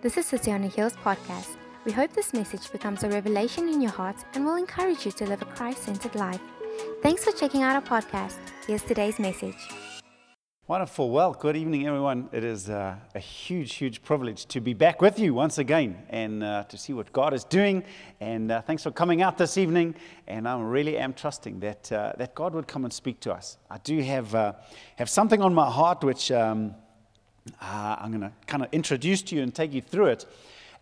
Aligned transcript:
This 0.00 0.16
is 0.16 0.26
City 0.26 0.52
on 0.52 0.62
a 0.62 0.68
Hills 0.68 0.92
podcast. 0.92 1.56
We 1.84 1.90
hope 1.90 2.12
this 2.12 2.32
message 2.32 2.70
becomes 2.70 3.02
a 3.02 3.08
revelation 3.08 3.68
in 3.68 3.80
your 3.80 3.90
heart 3.90 4.14
and 4.32 4.46
will 4.46 4.54
encourage 4.54 5.04
you 5.04 5.10
to 5.10 5.26
live 5.26 5.42
a 5.42 5.44
Christ 5.44 5.82
centered 5.82 6.14
life. 6.14 6.40
Thanks 7.02 7.24
for 7.24 7.32
checking 7.32 7.62
out 7.62 7.74
our 7.74 7.82
podcast. 8.00 8.36
Here's 8.64 8.84
today's 8.84 9.18
message. 9.18 9.56
Wonderful. 10.68 11.10
Well, 11.10 11.32
good 11.32 11.56
evening, 11.56 11.88
everyone. 11.88 12.28
It 12.30 12.44
is 12.44 12.70
uh, 12.70 12.94
a 13.12 13.18
huge, 13.18 13.74
huge 13.74 14.00
privilege 14.04 14.46
to 14.46 14.60
be 14.60 14.72
back 14.72 15.02
with 15.02 15.18
you 15.18 15.34
once 15.34 15.58
again 15.58 15.96
and 16.10 16.44
uh, 16.44 16.62
to 16.68 16.78
see 16.78 16.92
what 16.92 17.12
God 17.12 17.34
is 17.34 17.42
doing. 17.42 17.82
And 18.20 18.52
uh, 18.52 18.60
thanks 18.60 18.84
for 18.84 18.92
coming 18.92 19.20
out 19.20 19.36
this 19.36 19.58
evening. 19.58 19.96
And 20.28 20.46
I 20.46 20.60
really 20.60 20.96
am 20.96 21.12
trusting 21.12 21.58
that, 21.58 21.90
uh, 21.90 22.12
that 22.18 22.36
God 22.36 22.54
would 22.54 22.68
come 22.68 22.84
and 22.84 22.92
speak 22.92 23.18
to 23.20 23.32
us. 23.32 23.58
I 23.68 23.78
do 23.78 24.00
have, 24.02 24.32
uh, 24.32 24.52
have 24.94 25.10
something 25.10 25.42
on 25.42 25.52
my 25.52 25.68
heart 25.68 26.04
which 26.04 26.30
um, 26.30 26.76
uh, 27.60 27.96
I'm 27.98 28.10
going 28.10 28.22
to 28.22 28.32
kind 28.46 28.62
of 28.62 28.68
introduce 28.72 29.22
to 29.22 29.36
you 29.36 29.42
and 29.42 29.54
take 29.54 29.72
you 29.72 29.80
through 29.80 30.06
it. 30.06 30.26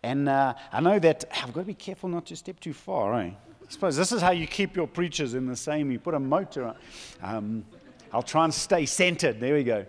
And 0.03 0.29
I 0.29 0.79
know 0.81 0.99
that 0.99 1.25
I've 1.43 1.53
got 1.53 1.61
to 1.61 1.67
be 1.67 1.73
careful 1.73 2.09
not 2.09 2.25
to 2.27 2.35
step 2.35 2.59
too 2.59 2.73
far, 2.73 3.19
eh? 3.21 3.31
I 3.67 3.71
suppose 3.71 3.97
this 3.97 4.13
is 4.13 4.21
how 4.21 4.31
you 4.31 4.47
keep 4.47 4.75
your 4.77 4.87
preachers 4.87 5.33
in 5.33 5.45
the 5.45 5.55
same. 5.55 5.91
You 5.91 5.99
put 5.99 6.13
a 6.13 6.19
motor 6.19 6.65
on. 6.65 6.75
Um, 7.21 7.65
I'll 8.13 8.21
try 8.21 8.45
and 8.45 8.53
stay 8.53 8.85
centered. 8.85 9.41
There 9.41 9.55
we 9.55 9.63
go. 9.63 9.85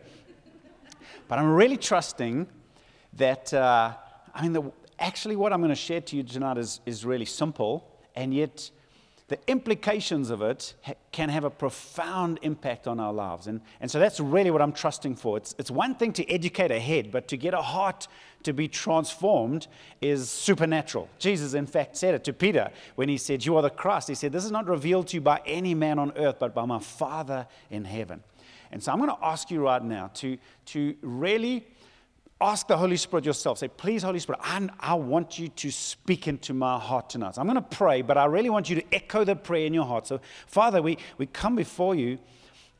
But 1.28 1.38
I'm 1.38 1.52
really 1.52 1.76
trusting 1.76 2.48
that, 3.14 3.52
uh, 3.54 3.94
I 4.34 4.42
mean, 4.42 4.52
the, 4.52 4.72
actually, 4.98 5.36
what 5.36 5.52
I'm 5.52 5.60
going 5.60 5.68
to 5.68 5.76
share 5.76 6.00
to 6.00 6.16
you 6.16 6.24
tonight 6.24 6.58
is, 6.58 6.80
is 6.86 7.04
really 7.04 7.24
simple, 7.24 7.86
and 8.16 8.34
yet 8.34 8.70
the 9.28 9.38
implications 9.46 10.30
of 10.30 10.40
it 10.40 10.74
ha- 10.82 10.94
can 11.12 11.28
have 11.28 11.44
a 11.44 11.50
profound 11.50 12.38
impact 12.42 12.86
on 12.86 12.98
our 12.98 13.12
lives. 13.12 13.46
And, 13.46 13.60
and 13.80 13.90
so 13.90 13.98
that's 13.98 14.20
really 14.20 14.50
what 14.50 14.62
I'm 14.62 14.72
trusting 14.72 15.16
for. 15.16 15.36
It's, 15.36 15.54
it's 15.58 15.70
one 15.70 15.94
thing 15.94 16.12
to 16.14 16.28
educate 16.30 16.70
a 16.70 16.80
head, 16.80 17.12
but 17.12 17.28
to 17.28 17.36
get 17.36 17.52
a 17.54 17.60
heart 17.60 18.08
to 18.44 18.52
be 18.52 18.68
transformed 18.68 19.66
is 20.00 20.30
supernatural. 20.30 21.08
Jesus, 21.18 21.54
in 21.54 21.66
fact, 21.66 21.96
said 21.96 22.14
it 22.14 22.24
to 22.24 22.32
Peter 22.32 22.70
when 22.94 23.08
he 23.08 23.18
said, 23.18 23.44
You 23.44 23.56
are 23.56 23.62
the 23.62 23.70
Christ. 23.70 24.08
He 24.08 24.14
said, 24.14 24.32
This 24.32 24.44
is 24.44 24.50
not 24.50 24.66
revealed 24.66 25.08
to 25.08 25.16
you 25.16 25.20
by 25.20 25.42
any 25.44 25.74
man 25.74 25.98
on 25.98 26.12
earth, 26.16 26.36
but 26.38 26.54
by 26.54 26.64
my 26.64 26.78
Father 26.78 27.46
in 27.70 27.84
heaven. 27.84 28.22
And 28.72 28.82
so 28.82 28.92
I'm 28.92 28.98
going 28.98 29.10
to 29.10 29.24
ask 29.24 29.50
you 29.50 29.60
right 29.60 29.82
now 29.82 30.10
to, 30.14 30.38
to 30.66 30.94
really 31.02 31.66
ask 32.40 32.68
the 32.68 32.76
Holy 32.76 32.96
Spirit 32.96 33.24
yourself. 33.24 33.58
Say, 33.58 33.68
please, 33.68 34.02
Holy 34.02 34.18
Spirit, 34.18 34.40
I, 34.42 34.68
I 34.78 34.94
want 34.94 35.38
you 35.38 35.48
to 35.48 35.70
speak 35.70 36.28
into 36.28 36.54
my 36.54 36.78
heart 36.78 37.10
tonight. 37.10 37.34
So 37.34 37.40
I'm 37.40 37.46
going 37.46 37.56
to 37.56 37.62
pray, 37.62 38.02
but 38.02 38.16
I 38.16 38.26
really 38.26 38.50
want 38.50 38.70
you 38.70 38.76
to 38.76 38.94
echo 38.94 39.24
the 39.24 39.36
prayer 39.36 39.66
in 39.66 39.74
your 39.74 39.84
heart. 39.84 40.06
So, 40.06 40.20
Father, 40.46 40.80
we, 40.80 40.98
we 41.16 41.26
come 41.26 41.56
before 41.56 41.94
you, 41.94 42.18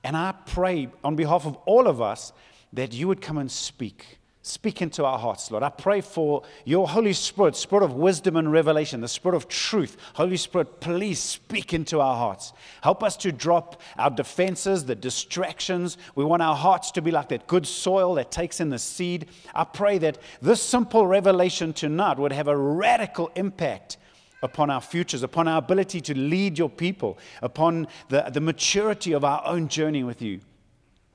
and 0.05 0.17
I 0.17 0.35
pray 0.47 0.89
on 1.03 1.17
behalf 1.17 1.47
of 1.47 1.57
all 1.67 1.89
of 1.89 2.01
us 2.01 2.33
that 2.73 2.93
you 2.93 3.09
would 3.09 3.21
come 3.21 3.39
and 3.39 3.51
speak. 3.51 4.18
Speak 4.49 4.81
into 4.81 5.05
our 5.05 5.19
hearts, 5.19 5.51
Lord. 5.51 5.63
I 5.63 5.69
pray 5.69 6.01
for 6.01 6.43
your 6.65 6.89
Holy 6.89 7.13
Spirit, 7.13 7.55
Spirit 7.55 7.85
of 7.85 7.93
wisdom 7.93 8.35
and 8.35 8.51
revelation, 8.51 9.03
the 9.03 9.07
Spirit 9.07 9.37
of 9.37 9.47
truth. 9.47 9.99
Holy 10.15 10.39
Spirit, 10.39 10.81
please 10.81 11.19
speak 11.19 11.75
into 11.75 12.01
our 12.01 12.17
hearts. 12.17 12.55
Help 12.81 13.03
us 13.03 13.15
to 13.19 13.31
drop 13.31 13.79
our 13.99 14.09
defenses, 14.09 14.87
the 14.87 14.95
distractions. 14.95 15.99
We 16.15 16.25
want 16.25 16.41
our 16.41 16.57
hearts 16.57 16.93
to 16.93 17.03
be 17.03 17.11
like 17.11 17.29
that 17.29 17.47
good 17.47 17.67
soil 17.67 18.15
that 18.15 18.31
takes 18.31 18.59
in 18.59 18.71
the 18.71 18.79
seed. 18.79 19.27
I 19.55 19.65
pray 19.65 19.99
that 19.99 20.17
this 20.41 20.63
simple 20.63 21.07
revelation 21.07 21.75
tonight 21.75 22.19
would 22.19 22.33
have 22.33 22.49
a 22.49 22.57
radical 22.57 23.31
impact 23.35 23.99
upon 24.43 24.71
our 24.71 24.81
futures, 24.81 25.23
upon 25.23 25.47
our 25.47 25.59
ability 25.59 26.01
to 26.01 26.17
lead 26.17 26.59
your 26.59 26.71
people, 26.71 27.19
upon 27.43 27.87
the, 28.09 28.23
the 28.33 28.41
maturity 28.41 29.13
of 29.13 29.25
our 29.25 29.43
own 29.45 29.69
journey 29.69 30.05
with 30.05 30.23
you. 30.23 30.41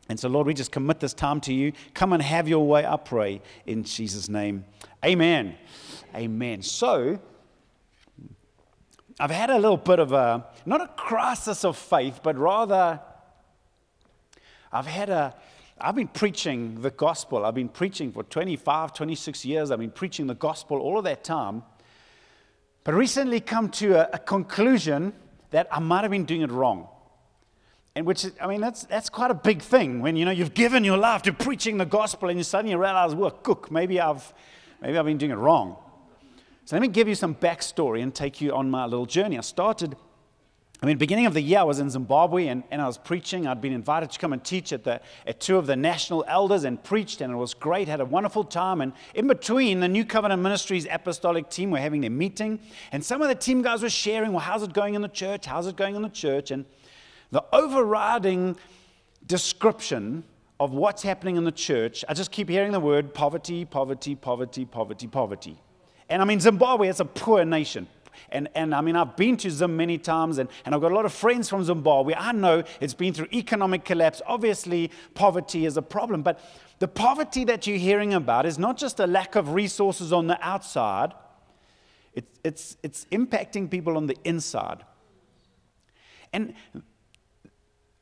And 0.09 0.19
so, 0.19 0.27
Lord, 0.27 0.47
we 0.47 0.53
just 0.53 0.71
commit 0.71 0.99
this 0.99 1.13
time 1.13 1.39
to 1.41 1.53
you. 1.53 1.71
Come 1.93 2.13
and 2.13 2.21
have 2.21 2.47
your 2.47 2.65
way, 2.67 2.85
I 2.85 2.97
pray, 2.97 3.41
in 3.65 3.83
Jesus' 3.83 4.27
name. 4.27 4.65
Amen. 5.03 5.55
Amen. 6.13 6.61
So, 6.61 7.19
I've 9.19 9.31
had 9.31 9.49
a 9.49 9.57
little 9.57 9.77
bit 9.77 9.99
of 9.99 10.11
a, 10.11 10.45
not 10.65 10.81
a 10.81 10.87
crisis 10.87 11.63
of 11.63 11.77
faith, 11.77 12.19
but 12.21 12.37
rather, 12.37 12.99
I've 14.71 14.87
had 14.87 15.09
a, 15.09 15.35
I've 15.79 15.95
been 15.95 16.07
preaching 16.07 16.81
the 16.81 16.89
gospel. 16.89 17.45
I've 17.45 17.55
been 17.55 17.69
preaching 17.69 18.11
for 18.11 18.23
25, 18.23 18.93
26 18.93 19.45
years. 19.45 19.71
I've 19.71 19.79
been 19.79 19.91
preaching 19.91 20.27
the 20.27 20.35
gospel 20.35 20.79
all 20.79 20.97
of 20.97 21.03
that 21.05 21.23
time. 21.23 21.63
But 22.83 22.95
recently 22.95 23.39
come 23.39 23.69
to 23.69 23.95
a, 23.95 24.15
a 24.15 24.19
conclusion 24.19 25.13
that 25.51 25.67
I 25.71 25.79
might 25.79 26.01
have 26.01 26.11
been 26.11 26.25
doing 26.25 26.41
it 26.41 26.51
wrong. 26.51 26.87
And 27.95 28.07
which, 28.07 28.25
I 28.41 28.47
mean, 28.47 28.59
that's, 28.59 28.85
that's 28.85 29.07
quite 29.07 29.29
a 29.29 29.35
big 29.35 29.61
thing 29.61 30.01
when, 30.01 30.15
you 30.15 30.25
know, 30.25 30.31
you've 30.31 30.55
given 30.55 30.83
your 30.83 30.97
life 30.97 31.21
to 31.23 31.33
preaching 31.33 31.77
the 31.77 31.85
gospel 31.85 32.29
and 32.29 32.39
you 32.39 32.43
suddenly 32.43 32.75
realize, 32.75 33.13
well, 33.13 33.29
cook, 33.29 33.69
maybe 33.69 34.01
I've, 34.01 34.33
maybe 34.81 34.97
I've 34.97 35.05
been 35.05 35.19
doing 35.19 35.31
it 35.31 35.35
wrong. 35.35 35.77
So 36.65 36.75
let 36.75 36.81
me 36.81 36.87
give 36.87 37.07
you 37.07 37.13
some 37.13 37.35
backstory 37.35 38.01
and 38.01 38.13
take 38.13 38.41
you 38.41 38.51
on 38.51 38.71
my 38.71 38.85
little 38.85 39.05
journey. 39.05 39.37
I 39.37 39.41
started, 39.41 39.95
I 40.81 40.87
mean, 40.87 40.97
beginning 40.97 41.27
of 41.27 41.35
the 41.35 41.41
year, 41.41 41.59
I 41.59 41.63
was 41.63 41.79
in 41.79 41.87
Zimbabwe 41.91 42.47
and, 42.47 42.63
and 42.71 42.81
I 42.81 42.87
was 42.87 42.97
preaching. 42.97 43.45
I'd 43.45 43.61
been 43.61 43.73
invited 43.73 44.09
to 44.09 44.17
come 44.17 44.33
and 44.33 44.43
teach 44.43 44.73
at, 44.73 44.83
the, 44.83 44.99
at 45.27 45.39
two 45.39 45.57
of 45.57 45.67
the 45.67 45.75
national 45.75 46.25
elders 46.27 46.63
and 46.63 46.83
preached, 46.83 47.21
and 47.21 47.31
it 47.31 47.35
was 47.35 47.53
great, 47.53 47.87
had 47.87 48.01
a 48.01 48.05
wonderful 48.05 48.43
time. 48.43 48.81
And 48.81 48.93
in 49.13 49.27
between, 49.27 49.81
the 49.81 49.87
New 49.87 50.03
Covenant 50.03 50.41
Ministries 50.41 50.87
apostolic 50.89 51.51
team 51.51 51.69
were 51.69 51.79
having 51.79 52.01
their 52.01 52.09
meeting, 52.09 52.59
and 52.91 53.05
some 53.05 53.21
of 53.21 53.27
the 53.27 53.35
team 53.35 53.61
guys 53.61 53.83
were 53.83 53.89
sharing, 53.89 54.31
well, 54.31 54.39
how's 54.39 54.63
it 54.63 54.73
going 54.73 54.95
in 54.95 55.03
the 55.03 55.09
church? 55.09 55.45
How's 55.45 55.67
it 55.67 55.75
going 55.75 55.95
in 55.95 56.01
the 56.01 56.09
church? 56.09 56.49
And 56.49 56.65
the 57.33 57.43
overriding 57.51 58.55
description 59.25 60.23
of 60.59 60.71
what's 60.71 61.01
happening 61.01 61.35
in 61.35 61.43
the 61.43 61.51
church, 61.51 62.05
I 62.07 62.13
just 62.13 62.31
keep 62.31 62.47
hearing 62.47 62.71
the 62.71 62.79
word 62.79 63.11
poverty, 63.11 63.65
poverty, 63.65 64.13
poverty, 64.13 64.65
poverty, 64.65 65.07
poverty. 65.07 65.59
And 66.09 66.21
I 66.21 66.25
mean, 66.25 66.39
Zimbabwe 66.39 66.89
is 66.89 66.99
a 66.99 67.05
poor 67.05 67.43
nation. 67.43 67.87
And, 68.29 68.49
and 68.53 68.75
I 68.75 68.81
mean, 68.81 68.95
I've 68.95 69.17
been 69.17 69.35
to 69.37 69.49
Zim 69.49 69.75
many 69.75 69.97
times, 69.97 70.37
and, 70.37 70.47
and 70.63 70.75
I've 70.75 70.81
got 70.81 70.91
a 70.91 70.95
lot 70.95 71.05
of 71.05 71.13
friends 71.13 71.49
from 71.49 71.63
Zimbabwe. 71.63 72.13
I 72.13 72.33
know 72.33 72.63
it's 72.79 72.93
been 72.93 73.15
through 73.15 73.29
economic 73.33 73.83
collapse. 73.83 74.21
Obviously, 74.27 74.91
poverty 75.15 75.65
is 75.65 75.75
a 75.75 75.81
problem. 75.81 76.21
But 76.21 76.39
the 76.77 76.87
poverty 76.87 77.45
that 77.45 77.65
you're 77.65 77.77
hearing 77.77 78.13
about 78.13 78.45
is 78.45 78.59
not 78.59 78.77
just 78.77 78.99
a 78.99 79.07
lack 79.07 79.33
of 79.33 79.55
resources 79.55 80.13
on 80.13 80.27
the 80.27 80.37
outside, 80.39 81.13
it, 82.13 82.25
it's, 82.43 82.77
it's 82.83 83.05
impacting 83.05 83.71
people 83.71 83.97
on 83.97 84.05
the 84.05 84.17
inside. 84.23 84.83
And 86.31 86.53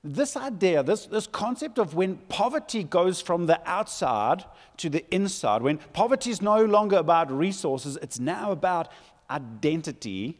this 0.03 0.35
idea, 0.35 0.81
this, 0.81 1.05
this 1.05 1.27
concept 1.27 1.77
of 1.77 1.93
when 1.93 2.17
poverty 2.27 2.83
goes 2.83 3.21
from 3.21 3.45
the 3.45 3.61
outside 3.69 4.43
to 4.77 4.89
the 4.89 5.05
inside, 5.13 5.61
when 5.61 5.77
poverty 5.77 6.31
is 6.31 6.41
no 6.41 6.63
longer 6.65 6.97
about 6.97 7.31
resources, 7.31 7.97
it's 8.01 8.19
now 8.19 8.51
about 8.51 8.91
identity, 9.29 10.39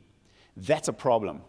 that's 0.58 0.88
a 0.88 0.94
problem. 0.94 1.42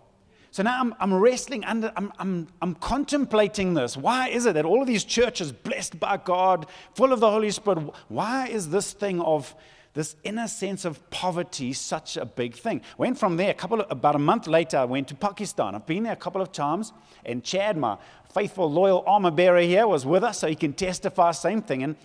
So 0.50 0.62
now 0.62 0.78
I'm, 0.78 0.94
I'm 1.00 1.14
wrestling 1.14 1.64
under, 1.64 1.90
I'm, 1.96 2.12
I'm, 2.18 2.48
I'm 2.60 2.74
contemplating 2.74 3.72
this. 3.72 3.96
Why 3.96 4.28
is 4.28 4.44
it 4.44 4.52
that 4.52 4.66
all 4.66 4.82
of 4.82 4.86
these 4.86 5.04
churches, 5.04 5.50
blessed 5.50 5.98
by 5.98 6.18
God, 6.18 6.66
full 6.94 7.14
of 7.14 7.20
the 7.20 7.30
Holy 7.30 7.50
Spirit, 7.50 7.78
why 8.08 8.48
is 8.48 8.68
this 8.68 8.92
thing 8.92 9.22
of 9.22 9.54
this 9.94 10.16
inner 10.24 10.48
sense 10.48 10.84
of 10.84 11.10
poverty 11.10 11.72
such 11.72 12.16
a 12.16 12.24
big 12.24 12.54
thing. 12.54 12.80
Went 12.96 13.18
from 13.18 13.36
there, 13.36 13.50
a 13.50 13.54
couple 13.54 13.80
of, 13.80 13.90
about 13.90 14.14
a 14.14 14.18
month 14.18 14.46
later, 14.46 14.78
I 14.78 14.84
went 14.84 15.08
to 15.08 15.14
Pakistan. 15.14 15.74
I've 15.74 15.86
been 15.86 16.04
there 16.04 16.14
a 16.14 16.16
couple 16.16 16.40
of 16.40 16.50
times, 16.50 16.92
and 17.24 17.44
Chad, 17.44 17.76
my 17.76 17.98
faithful, 18.32 18.70
loyal 18.70 19.04
armor 19.06 19.30
bearer 19.30 19.60
here, 19.60 19.86
was 19.86 20.06
with 20.06 20.24
us, 20.24 20.38
so 20.38 20.46
he 20.46 20.54
can 20.56 20.72
testify 20.72 21.32
same 21.32 21.60
thing. 21.60 21.82
And, 21.82 21.96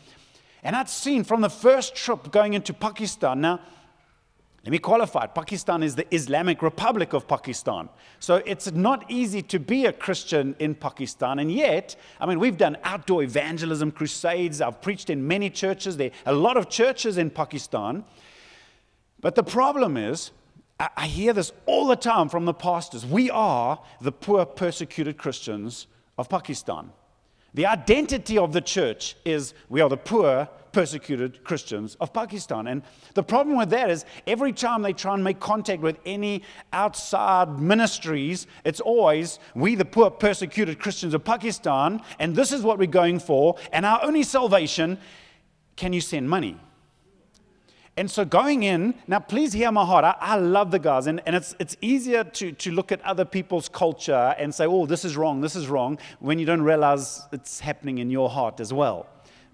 and 0.63 0.75
I'd 0.75 0.89
seen 0.89 1.23
from 1.23 1.41
the 1.41 1.49
first 1.49 1.95
trip 1.95 2.31
going 2.31 2.53
into 2.53 2.73
Pakistan. 2.73 3.41
Now, 3.41 3.61
let 4.63 4.71
me 4.71 4.79
qualify 4.79 5.23
it. 5.23 5.33
Pakistan 5.33 5.81
is 5.81 5.95
the 5.95 6.13
Islamic 6.13 6.61
Republic 6.61 7.13
of 7.13 7.27
Pakistan. 7.27 7.87
So 8.19 8.43
it's 8.45 8.71
not 8.73 9.09
easy 9.09 9.41
to 9.43 9.59
be 9.59 9.85
a 9.85 9.93
Christian 9.93 10.55
in 10.59 10.75
Pakistan. 10.75 11.39
And 11.39 11.49
yet, 11.49 11.95
I 12.19 12.25
mean, 12.25 12.39
we've 12.39 12.57
done 12.57 12.77
outdoor 12.83 13.23
evangelism 13.23 13.91
crusades. 13.91 14.59
I've 14.59 14.81
preached 14.81 15.09
in 15.09 15.25
many 15.25 15.49
churches. 15.49 15.95
There 15.95 16.11
are 16.25 16.33
a 16.33 16.35
lot 16.35 16.57
of 16.57 16.69
churches 16.69 17.17
in 17.17 17.29
Pakistan. 17.29 18.03
But 19.21 19.35
the 19.35 19.43
problem 19.43 19.95
is, 19.95 20.31
I 20.79 21.07
hear 21.07 21.33
this 21.33 21.53
all 21.65 21.87
the 21.87 21.95
time 21.95 22.29
from 22.29 22.45
the 22.45 22.53
pastors. 22.53 23.05
We 23.05 23.31
are 23.31 23.81
the 24.01 24.11
poor, 24.11 24.45
persecuted 24.45 25.17
Christians 25.17 25.87
of 26.17 26.29
Pakistan. 26.29 26.91
The 27.53 27.65
identity 27.65 28.37
of 28.37 28.53
the 28.53 28.61
church 28.61 29.15
is 29.25 29.55
we 29.69 29.81
are 29.81 29.89
the 29.89 29.97
poor, 29.97 30.49
persecuted 30.77 31.43
Christians 31.43 31.97
of 31.99 32.13
Pakistan. 32.13 32.67
And 32.67 32.83
the 33.15 33.23
problem 33.23 33.57
with 33.57 33.71
that 33.71 33.89
is 33.89 34.05
every 34.27 34.53
time 34.53 34.83
they 34.83 34.93
try 34.93 35.15
and 35.15 35.23
make 35.23 35.39
contact 35.39 35.81
with 35.81 35.97
any 36.05 36.43
outside 36.71 37.59
ministries, 37.59 38.45
it's 38.63 38.79
always 38.79 39.39
we, 39.55 39.73
the 39.73 39.85
poor, 39.85 40.11
persecuted 40.11 40.77
Christians 40.77 41.15
of 41.15 41.23
Pakistan, 41.23 41.99
and 42.19 42.35
this 42.35 42.51
is 42.51 42.61
what 42.61 42.77
we're 42.77 42.85
going 42.85 43.17
for, 43.17 43.57
and 43.73 43.87
our 43.87 43.99
only 44.03 44.21
salvation 44.21 44.99
can 45.75 45.93
you 45.93 46.01
send 46.01 46.29
money? 46.29 46.59
And 47.99 48.11
so 48.11 48.23
going 48.23 48.61
in, 48.61 48.93
now 49.07 49.17
please 49.17 49.53
hear 49.53 49.71
my 49.71 49.83
heart. 49.83 50.05
I, 50.05 50.15
I 50.19 50.35
love 50.35 50.69
the 50.69 50.77
guys, 50.77 51.07
and, 51.07 51.23
and 51.25 51.35
it's, 51.35 51.55
it's 51.57 51.75
easier 51.81 52.23
to, 52.23 52.51
to 52.51 52.71
look 52.71 52.91
at 52.91 53.01
other 53.01 53.25
people's 53.25 53.67
culture 53.67 54.35
and 54.37 54.53
say, 54.53 54.67
oh, 54.67 54.85
this 54.85 55.03
is 55.03 55.17
wrong, 55.17 55.41
this 55.41 55.55
is 55.55 55.69
wrong, 55.69 55.97
when 56.19 56.37
you 56.37 56.45
don't 56.45 56.61
realize 56.61 57.23
it's 57.31 57.59
happening 57.59 57.97
in 57.97 58.11
your 58.11 58.29
heart 58.29 58.59
as 58.59 58.71
well, 58.71 59.07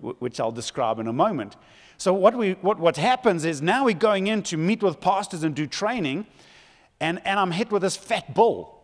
which 0.04 0.40
I'll 0.40 0.52
describe 0.52 1.00
in 1.00 1.08
a 1.08 1.14
moment. 1.14 1.56
So 1.98 2.14
what, 2.14 2.36
we, 2.36 2.54
what, 2.54 2.80
what 2.80 2.98
happens 2.98 3.46
is 3.46 3.62
now 3.62 3.86
we're 3.86 3.94
going 3.94 4.28
in 4.28 4.44
to 4.44 4.58
meet 4.58 4.84
with 4.84 5.00
pastors 5.00 5.44
and 5.44 5.56
do 5.56 5.68
training, 5.68 6.26
and, 7.00 7.22
and 7.26 7.40
I'm 7.40 7.52
hit 7.52 7.72
with 7.72 7.82
this 7.82 7.96
fat 7.96 8.34
bill. 8.34 8.80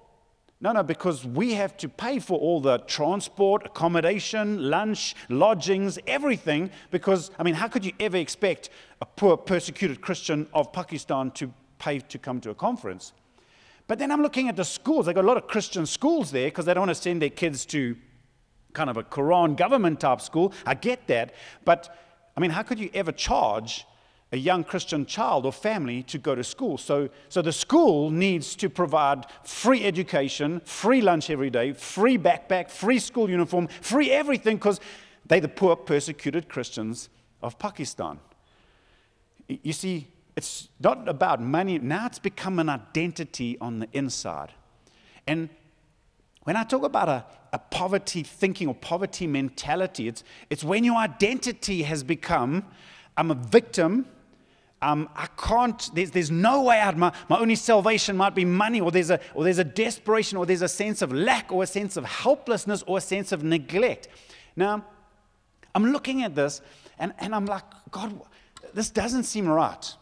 No, 0.62 0.74
no, 0.74 0.84
because 0.84 1.26
we 1.26 1.54
have 1.54 1.78
to 1.78 1.88
pay 1.88 2.20
for 2.20 2.38
all 2.38 2.60
the 2.60 2.80
transport, 2.80 3.66
accommodation, 3.66 4.70
lunch, 4.70 5.16
lodgings, 5.30 5.98
everything. 6.06 6.70
Because, 6.92 7.32
I 7.40 7.44
mean, 7.44 7.54
how 7.54 7.70
could 7.70 7.86
you 7.86 7.94
ever 7.98 8.18
expect 8.18 8.70
a 9.02 9.06
poor, 9.06 9.38
persecuted 9.38 10.02
Christian 10.02 10.48
of 10.54 10.74
Pakistan 10.74 11.32
to 11.32 11.54
pay 11.78 12.00
to 12.00 12.18
come 12.18 12.42
to 12.42 12.50
a 12.50 12.56
conference? 12.56 13.14
But 13.88 14.00
then 14.00 14.12
I'm 14.12 14.22
looking 14.22 14.50
at 14.50 14.58
the 14.58 14.66
schools. 14.66 15.06
They've 15.06 15.16
got 15.16 15.24
a 15.24 15.28
lot 15.28 15.38
of 15.38 15.48
Christian 15.48 15.86
schools 15.86 16.30
there 16.30 16.48
because 16.48 16.66
they 16.66 16.74
don't 16.74 16.88
want 16.88 16.96
to 16.96 17.02
send 17.02 17.22
their 17.22 17.30
kids 17.30 17.66
to 17.68 17.96
kind 18.74 18.90
of 18.90 18.98
a 18.98 19.04
Quran 19.04 19.56
government 19.56 20.00
type 20.00 20.22
school. 20.22 20.54
I 20.66 20.74
get 20.74 21.08
that. 21.08 21.34
But, 21.66 21.96
I 22.36 22.40
mean, 22.40 22.52
how 22.52 22.64
could 22.64 22.80
you 22.80 22.90
ever 22.94 23.12
charge 23.12 23.86
a 24.32 24.38
young 24.38 24.64
Christian 24.64 25.06
child 25.06 25.46
or 25.46 25.52
family 25.52 26.04
to 26.04 26.18
go 26.18 26.36
to 26.36 26.44
school. 26.44 26.78
So, 26.78 27.10
so 27.30 27.42
the 27.42 27.52
school 27.52 28.12
needs 28.12 28.56
to 28.58 28.70
provide 28.70 29.26
free 29.44 29.84
education, 29.84 30.62
free 30.66 31.02
lunch 31.02 31.30
every 31.30 31.50
day, 31.50 31.74
free 31.74 32.18
backpack, 32.18 32.70
free 32.70 33.00
school 33.00 33.30
uniform, 33.30 33.68
free 33.82 34.12
everything 34.12 34.58
because 34.58 34.80
they're 35.26 35.42
the 35.42 35.48
poor, 35.48 35.76
persecuted 35.76 36.48
Christians 36.48 37.10
of 37.42 37.58
Pakistan. 37.58 38.20
You 39.48 39.74
see, 39.74 40.08
it's 40.36 40.70
not 40.80 41.08
about 41.10 41.42
money. 41.42 41.80
Now 41.80 42.06
it's 42.06 42.20
become 42.20 42.60
an 42.60 42.70
identity 42.70 43.58
on 43.60 43.80
the 43.80 43.88
inside. 43.94 44.54
And 45.26 45.50
when 46.50 46.56
I 46.56 46.64
talk 46.64 46.82
about 46.82 47.08
a, 47.08 47.24
a 47.54 47.60
poverty 47.60 48.24
thinking 48.24 48.68
or 48.68 48.74
poverty 48.74 49.28
mentality, 49.28 50.08
it's, 50.08 50.24
it's 50.50 50.64
when 50.64 50.84
your 50.84 50.96
identity 50.96 51.84
has 51.84 52.02
become 52.02 52.66
I'm 53.16 53.30
a 53.30 53.36
victim 53.36 54.08
um, 54.82 55.10
I 55.16 55.28
can't, 55.38 55.94
there's, 55.94 56.10
there's 56.10 56.32
no 56.32 56.64
way 56.64 56.80
out. 56.80 56.98
My, 56.98 57.12
my 57.28 57.38
only 57.38 57.54
salvation 57.54 58.18
might 58.18 58.34
be 58.34 58.46
money, 58.46 58.82
or 58.82 58.90
there's, 58.90 59.12
a, 59.12 59.20
or 59.36 59.44
there's 59.44 59.60
a 59.60 59.64
desperation, 59.64 60.40
or 60.40 60.48
there's 60.48 60.64
a 60.64 60.68
sense 60.70 61.04
of 61.04 61.14
lack, 61.14 61.52
or 61.52 61.62
a 61.62 61.68
sense 61.68 61.98
of 61.98 62.06
helplessness, 62.06 62.84
or 62.88 62.98
a 62.98 63.02
sense 63.02 63.32
of 63.32 63.44
neglect. 63.44 64.08
Now, 64.56 64.84
I'm 65.76 65.92
looking 65.92 66.24
at 66.24 66.34
this, 66.34 66.62
and, 66.98 67.14
and 67.20 67.36
I'm 67.36 67.46
like, 67.46 67.66
God, 67.92 68.20
this 68.74 68.90
doesn't 68.90 69.24
seem 69.24 69.48
right. 69.48 69.96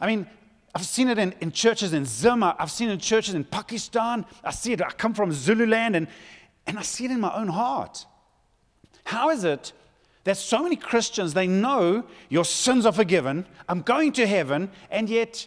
I 0.00 0.06
mean, 0.06 0.28
I've 0.74 0.84
seen 0.84 1.08
it 1.08 1.18
in, 1.18 1.34
in 1.40 1.52
churches 1.52 1.92
in 1.92 2.04
Zimmer, 2.04 2.54
I've 2.58 2.70
seen 2.70 2.88
it 2.88 2.94
in 2.94 2.98
churches 2.98 3.34
in 3.34 3.44
Pakistan, 3.44 4.26
I 4.42 4.50
see 4.50 4.72
it, 4.72 4.82
I 4.82 4.90
come 4.90 5.14
from 5.14 5.32
Zululand, 5.32 5.94
and, 5.94 6.08
and 6.66 6.78
I 6.78 6.82
see 6.82 7.04
it 7.04 7.10
in 7.10 7.20
my 7.20 7.32
own 7.34 7.48
heart. 7.48 8.06
How 9.04 9.30
is 9.30 9.44
it 9.44 9.72
there's 10.24 10.38
so 10.38 10.62
many 10.62 10.76
Christians, 10.76 11.34
they 11.34 11.46
know 11.46 12.04
your 12.30 12.46
sins 12.46 12.86
are 12.86 12.92
forgiven, 12.92 13.46
I'm 13.68 13.82
going 13.82 14.12
to 14.12 14.26
heaven, 14.26 14.70
and 14.90 15.08
yet 15.08 15.46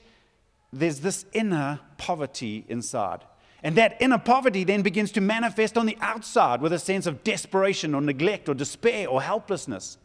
there's 0.71 0.99
this 0.99 1.25
inner 1.33 1.79
poverty 1.97 2.63
inside. 2.69 3.23
And 3.63 3.75
that 3.75 3.97
inner 3.99 4.19
poverty 4.19 4.63
then 4.63 4.83
begins 4.83 5.11
to 5.13 5.21
manifest 5.21 5.77
on 5.77 5.87
the 5.87 5.97
outside 5.99 6.61
with 6.61 6.73
a 6.73 6.79
sense 6.79 7.07
of 7.07 7.23
desperation 7.23 7.95
or 7.95 8.01
neglect 8.01 8.47
or 8.47 8.53
despair 8.53 9.09
or 9.09 9.21
helplessness. 9.21 9.97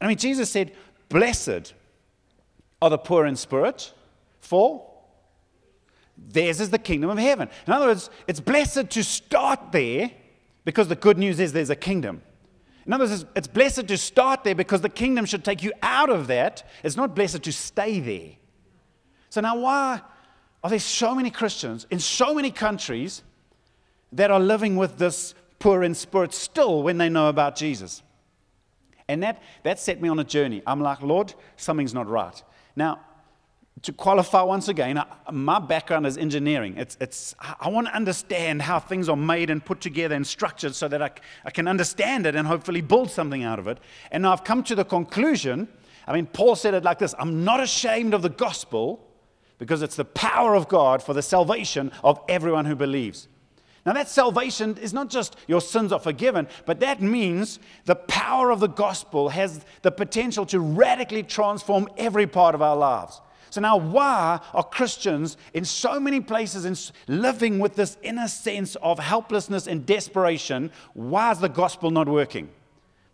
I 0.00 0.08
mean, 0.08 0.16
Jesus 0.16 0.50
said, 0.50 0.72
Blessed 1.10 1.74
are 2.80 2.90
the 2.90 2.98
poor 2.98 3.26
in 3.26 3.36
spirit, 3.36 3.92
for 4.40 4.88
theirs 6.16 6.60
is 6.60 6.70
the 6.70 6.78
kingdom 6.78 7.10
of 7.10 7.18
heaven. 7.18 7.48
In 7.66 7.72
other 7.72 7.86
words, 7.86 8.10
it's 8.26 8.40
blessed 8.40 8.90
to 8.90 9.04
start 9.04 9.72
there 9.72 10.10
because 10.64 10.88
the 10.88 10.96
good 10.96 11.18
news 11.18 11.40
is 11.40 11.52
there's 11.52 11.70
a 11.70 11.76
kingdom. 11.76 12.22
In 12.86 12.92
other 12.92 13.04
words, 13.04 13.24
it's 13.36 13.46
blessed 13.46 13.86
to 13.88 13.98
start 13.98 14.44
there 14.44 14.54
because 14.54 14.80
the 14.80 14.88
kingdom 14.88 15.26
should 15.26 15.44
take 15.44 15.62
you 15.62 15.72
out 15.82 16.10
of 16.10 16.26
that. 16.28 16.66
It's 16.82 16.96
not 16.96 17.14
blessed 17.14 17.42
to 17.42 17.52
stay 17.52 18.00
there. 18.00 18.30
So 19.30 19.40
now, 19.40 19.58
why 19.58 20.00
are 20.64 20.70
there 20.70 20.78
so 20.78 21.14
many 21.14 21.30
Christians 21.30 21.86
in 21.90 22.00
so 22.00 22.34
many 22.34 22.50
countries 22.50 23.22
that 24.12 24.30
are 24.30 24.40
living 24.40 24.76
with 24.76 24.96
this 24.98 25.34
poor 25.58 25.82
in 25.82 25.94
spirit 25.94 26.32
still 26.32 26.82
when 26.82 26.98
they 26.98 27.10
know 27.10 27.28
about 27.28 27.56
Jesus? 27.56 28.02
And 29.06 29.22
that, 29.22 29.42
that 29.64 29.78
set 29.78 30.00
me 30.00 30.08
on 30.08 30.18
a 30.18 30.24
journey. 30.24 30.62
I'm 30.66 30.80
like, 30.80 31.02
Lord, 31.02 31.34
something's 31.56 31.94
not 31.94 32.08
right. 32.08 32.42
Now, 32.74 33.00
to 33.82 33.92
qualify 33.92 34.42
once 34.42 34.68
again, 34.68 35.02
my 35.30 35.58
background 35.58 36.06
is 36.06 36.16
engineering. 36.16 36.74
It's, 36.76 36.96
it's, 37.00 37.34
I 37.60 37.68
want 37.68 37.86
to 37.86 37.94
understand 37.94 38.62
how 38.62 38.80
things 38.80 39.08
are 39.08 39.16
made 39.16 39.50
and 39.50 39.64
put 39.64 39.80
together 39.80 40.14
and 40.14 40.26
structured 40.26 40.74
so 40.74 40.88
that 40.88 41.02
I, 41.02 41.10
I 41.44 41.50
can 41.50 41.68
understand 41.68 42.26
it 42.26 42.34
and 42.34 42.46
hopefully 42.48 42.80
build 42.80 43.10
something 43.10 43.42
out 43.42 43.58
of 43.58 43.68
it. 43.68 43.78
And 44.10 44.26
I've 44.26 44.44
come 44.44 44.62
to 44.64 44.74
the 44.74 44.84
conclusion 44.84 45.68
I 46.08 46.14
mean, 46.14 46.24
Paul 46.24 46.56
said 46.56 46.72
it 46.72 46.82
like 46.82 46.98
this 46.98 47.14
I'm 47.18 47.44
not 47.44 47.60
ashamed 47.60 48.14
of 48.14 48.22
the 48.22 48.30
gospel 48.30 49.06
because 49.58 49.82
it's 49.82 49.96
the 49.96 50.06
power 50.06 50.54
of 50.54 50.66
God 50.66 51.02
for 51.02 51.12
the 51.12 51.22
salvation 51.22 51.92
of 52.02 52.18
everyone 52.28 52.64
who 52.64 52.74
believes. 52.74 53.28
Now, 53.84 53.92
that 53.92 54.08
salvation 54.08 54.76
is 54.78 54.92
not 54.92 55.08
just 55.08 55.36
your 55.46 55.60
sins 55.60 55.92
are 55.92 56.00
forgiven, 56.00 56.48
but 56.66 56.80
that 56.80 57.00
means 57.00 57.58
the 57.84 57.94
power 57.94 58.50
of 58.50 58.60
the 58.60 58.68
gospel 58.68 59.30
has 59.30 59.64
the 59.82 59.90
potential 59.90 60.44
to 60.46 60.60
radically 60.60 61.22
transform 61.22 61.88
every 61.96 62.26
part 62.26 62.54
of 62.54 62.62
our 62.62 62.76
lives. 62.76 63.20
So 63.50 63.60
now, 63.60 63.76
why 63.76 64.40
are 64.52 64.62
Christians 64.62 65.36
in 65.54 65.64
so 65.64 65.98
many 65.98 66.20
places 66.20 66.92
living 67.06 67.58
with 67.58 67.76
this 67.76 67.96
inner 68.02 68.28
sense 68.28 68.76
of 68.76 68.98
helplessness 68.98 69.66
and 69.66 69.86
desperation? 69.86 70.70
Why 70.94 71.32
is 71.32 71.40
the 71.40 71.48
gospel 71.48 71.90
not 71.90 72.08
working? 72.08 72.50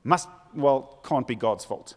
Must, 0.02 0.28
well, 0.54 1.00
can't 1.04 1.26
be 1.26 1.34
God's 1.34 1.64
fault. 1.64 1.96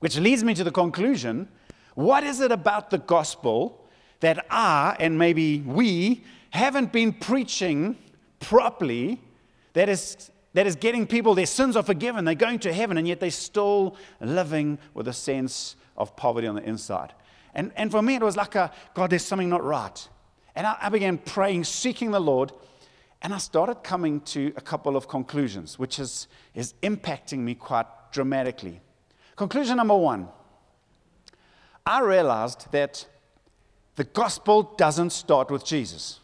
Which 0.00 0.18
leads 0.18 0.42
me 0.42 0.54
to 0.54 0.64
the 0.64 0.72
conclusion 0.72 1.48
what 1.94 2.24
is 2.24 2.40
it 2.40 2.52
about 2.52 2.90
the 2.90 2.98
gospel 2.98 3.86
that 4.20 4.46
I 4.48 4.96
and 5.00 5.18
maybe 5.18 5.60
we 5.60 6.24
haven't 6.50 6.92
been 6.92 7.12
preaching 7.12 7.96
properly 8.38 9.20
that 9.72 9.88
is 9.88 10.30
that 10.52 10.66
is 10.66 10.76
getting 10.76 11.06
people, 11.06 11.34
their 11.34 11.46
sins 11.46 11.76
are 11.76 11.82
forgiven, 11.82 12.24
they're 12.24 12.34
going 12.34 12.58
to 12.60 12.72
heaven, 12.72 12.98
and 12.98 13.06
yet 13.06 13.20
they're 13.20 13.30
still 13.30 13.96
living 14.20 14.78
with 14.94 15.06
a 15.08 15.12
sense 15.12 15.76
of 15.96 16.16
poverty 16.16 16.46
on 16.46 16.56
the 16.56 16.62
inside. 16.62 17.12
And, 17.54 17.72
and 17.76 17.90
for 17.90 18.02
me, 18.02 18.16
it 18.16 18.22
was 18.22 18.36
like, 18.36 18.54
a, 18.54 18.72
God, 18.94 19.10
there's 19.10 19.24
something 19.24 19.48
not 19.48 19.62
right. 19.62 20.08
And 20.54 20.66
I, 20.66 20.76
I 20.82 20.88
began 20.88 21.18
praying, 21.18 21.64
seeking 21.64 22.10
the 22.10 22.20
Lord, 22.20 22.52
and 23.22 23.34
I 23.34 23.38
started 23.38 23.82
coming 23.82 24.20
to 24.22 24.52
a 24.56 24.60
couple 24.60 24.96
of 24.96 25.08
conclusions, 25.08 25.78
which 25.78 25.98
is, 25.98 26.26
is 26.54 26.74
impacting 26.82 27.38
me 27.38 27.54
quite 27.54 27.86
dramatically. 28.12 28.80
Conclusion 29.36 29.76
number 29.76 29.96
one 29.96 30.28
I 31.86 32.00
realized 32.02 32.70
that 32.72 33.06
the 33.96 34.04
gospel 34.04 34.62
doesn't 34.62 35.10
start 35.10 35.50
with 35.50 35.64
Jesus. 35.64 36.20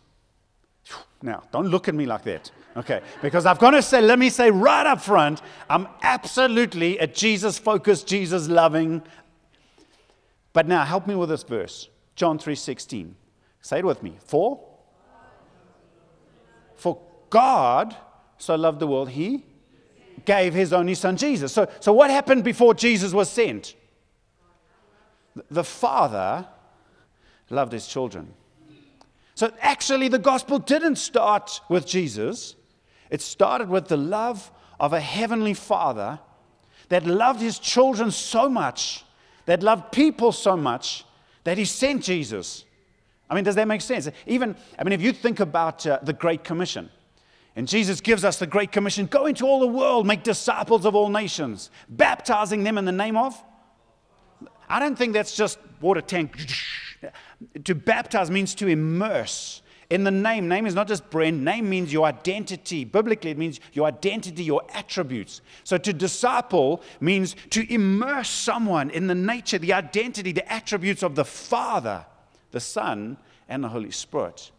Now, 1.23 1.43
don't 1.51 1.69
look 1.69 1.89
at 1.89 1.95
me 1.95 2.07
like 2.07 2.25
that. 2.25 2.51
Okay, 2.77 3.01
because 3.23 3.47
I've 3.47 3.59
got 3.59 3.71
to 3.71 3.81
say, 3.81 4.03
let 4.03 4.19
me 4.19 4.29
say 4.29 4.51
right 4.51 4.87
up 4.87 5.01
front, 5.01 5.41
I'm 5.71 5.89
absolutely 6.03 6.99
a 6.99 7.07
Jesus 7.07 7.59
focused, 7.59 8.07
Jesus 8.07 8.49
loving. 8.49 9.03
But 10.53 10.69
now 10.69 10.85
help 10.85 11.07
me 11.07 11.15
with 11.15 11.31
this 11.31 11.43
verse. 11.43 11.89
John 12.17 12.39
3:16. 12.39 13.15
Say 13.63 13.79
it 13.79 13.85
with 13.85 14.03
me. 14.03 14.17
For 14.25 14.61
For 16.77 17.01
God 17.31 17.97
so 18.39 18.55
loved 18.55 18.81
the 18.81 18.87
world, 18.87 19.11
he 19.11 19.45
gave 20.25 20.53
his 20.53 20.73
only 20.73 20.95
son 20.95 21.17
Jesus. 21.17 21.53
So, 21.53 21.69
so 21.81 21.93
what 21.93 22.11
happened 22.11 22.45
before 22.45 22.75
Jesus 22.75 23.13
was 23.13 23.31
sent? 23.31 23.75
The 25.51 25.65
Father 25.65 26.47
loved 27.49 27.73
his 27.73 27.87
children. 27.87 28.35
So 29.35 29.53
actually, 29.61 30.09
the 30.09 30.19
gospel 30.19 30.59
didn't 30.59 30.97
start 30.97 31.61
with 31.69 31.87
Jesus. 31.87 32.56
It 33.11 33.21
started 33.21 33.69
with 33.69 33.89
the 33.89 33.97
love 33.97 34.51
of 34.79 34.93
a 34.93 35.01
heavenly 35.01 35.55
father 35.55 36.19
that 36.89 37.07
loved 37.07 37.41
his 37.41 37.59
children 37.59 38.11
so 38.11 38.49
much, 38.49 39.05
that 39.47 39.63
loved 39.63 39.93
people 39.93 40.33
so 40.33 40.57
much, 40.57 41.05
that 41.45 41.59
he 41.59 41.65
sent 41.65 42.03
Jesus. 42.03 42.65
I 43.29 43.35
mean, 43.35 43.45
does 43.45 43.55
that 43.57 43.69
make 43.69 43.81
sense? 43.81 44.09
Even, 44.27 44.57
I 44.79 44.85
mean, 44.85 44.93
if 44.93 45.03
you 45.03 45.13
think 45.13 45.41
about 45.41 45.87
uh, 45.87 45.99
the 46.03 46.13
Great 46.13 46.45
Commission, 46.45 46.91
and 47.57 47.67
Jesus 47.67 48.01
gives 48.01 48.25
us 48.25 48.39
the 48.39 48.47
Great 48.47 48.71
Commission 48.71 49.07
go 49.07 49.27
into 49.27 49.47
all 49.47 49.61
the 49.61 49.67
world, 49.67 50.07
make 50.07 50.23
disciples 50.23 50.85
of 50.85 50.95
all 50.95 51.09
nations, 51.09 51.71
baptizing 51.89 52.65
them 52.65 52.77
in 52.79 52.85
the 52.85 52.93
name 52.93 53.17
of. 53.17 53.43
I 54.69 54.79
don't 54.79 54.97
think 54.97 55.15
that's 55.15 55.35
just 55.35 55.59
water 55.81 56.03
tank. 56.03 56.37
to 57.65 57.75
baptize 57.75 58.31
means 58.31 58.55
to 58.57 58.67
immerse 58.67 59.63
in 59.89 60.05
the 60.05 60.11
name, 60.11 60.49
name 60.49 60.67
is 60.67 60.75
not 60.75 60.89
just 60.89 61.09
brand, 61.11 61.45
name 61.45 61.69
means 61.69 61.93
your 61.93 62.07
identity. 62.07 62.85
Biblically, 62.85 63.31
it 63.31 63.39
means 63.39 63.61
your 63.73 63.87
identity, 63.87 64.43
your 64.43 64.63
attributes. 64.75 65.43
So 65.65 65.79
to 65.79 65.93
disciple 65.93 66.83
means 67.01 67.37
to 67.51 67.73
immerse 67.73 68.29
someone 68.29 68.91
in 68.91 69.07
the 69.07 69.15
nature, 69.15 69.59
the 69.59 69.73
identity, 69.73 70.33
the 70.33 70.51
attributes 70.53 71.03
of 71.03 71.15
the 71.15 71.25
Father, 71.25 72.05
the 72.51 72.61
Son, 72.61 73.17
and 73.49 73.63
the 73.63 73.69
Holy 73.69 73.93
Spirit. 73.93 74.51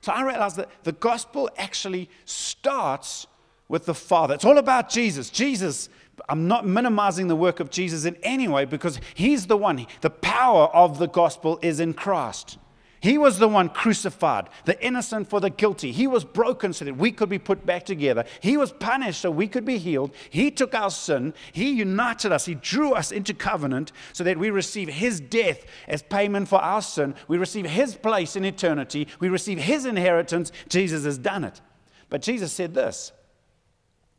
So 0.00 0.12
I 0.12 0.22
realized 0.22 0.56
that 0.56 0.70
the 0.84 0.92
gospel 0.92 1.50
actually 1.58 2.08
starts 2.24 3.26
with 3.68 3.86
the 3.86 3.94
Father. 3.94 4.34
It's 4.34 4.44
all 4.44 4.58
about 4.58 4.88
Jesus. 4.88 5.30
Jesus 5.30 5.88
I'm 6.28 6.46
not 6.46 6.66
minimizing 6.66 7.28
the 7.28 7.36
work 7.36 7.60
of 7.60 7.70
Jesus 7.70 8.04
in 8.04 8.16
any 8.22 8.48
way 8.48 8.64
because 8.64 9.00
he's 9.14 9.46
the 9.46 9.56
one. 9.56 9.86
The 10.00 10.10
power 10.10 10.66
of 10.66 10.98
the 10.98 11.08
gospel 11.08 11.58
is 11.62 11.80
in 11.80 11.94
Christ. 11.94 12.58
He 13.04 13.18
was 13.18 13.38
the 13.38 13.48
one 13.48 13.68
crucified, 13.68 14.48
the 14.64 14.82
innocent 14.82 15.28
for 15.28 15.38
the 15.38 15.50
guilty. 15.50 15.92
He 15.92 16.06
was 16.06 16.24
broken 16.24 16.72
so 16.72 16.86
that 16.86 16.96
we 16.96 17.12
could 17.12 17.28
be 17.28 17.38
put 17.38 17.66
back 17.66 17.84
together. 17.84 18.24
He 18.40 18.56
was 18.56 18.72
punished 18.72 19.20
so 19.20 19.30
we 19.30 19.46
could 19.46 19.66
be 19.66 19.76
healed. 19.76 20.14
He 20.30 20.50
took 20.50 20.74
our 20.74 20.90
sin. 20.90 21.34
He 21.52 21.70
united 21.72 22.32
us. 22.32 22.46
He 22.46 22.54
drew 22.54 22.94
us 22.94 23.12
into 23.12 23.34
covenant 23.34 23.92
so 24.14 24.24
that 24.24 24.38
we 24.38 24.48
receive 24.48 24.88
His 24.88 25.20
death 25.20 25.66
as 25.86 26.02
payment 26.02 26.48
for 26.48 26.58
our 26.62 26.80
sin. 26.80 27.14
We 27.28 27.36
receive 27.36 27.66
His 27.66 27.94
place 27.94 28.36
in 28.36 28.44
eternity. 28.46 29.06
We 29.20 29.28
receive 29.28 29.58
His 29.58 29.84
inheritance. 29.84 30.50
Jesus 30.70 31.04
has 31.04 31.18
done 31.18 31.44
it. 31.44 31.60
But 32.08 32.22
Jesus 32.22 32.54
said 32.54 32.72
this. 32.72 33.12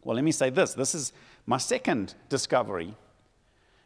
Well, 0.04 0.14
let 0.14 0.24
me 0.24 0.32
say 0.32 0.52
this. 0.52 0.76
This 0.76 0.94
is 0.94 1.12
my 1.48 1.58
second 1.58 2.14
discovery 2.30 2.94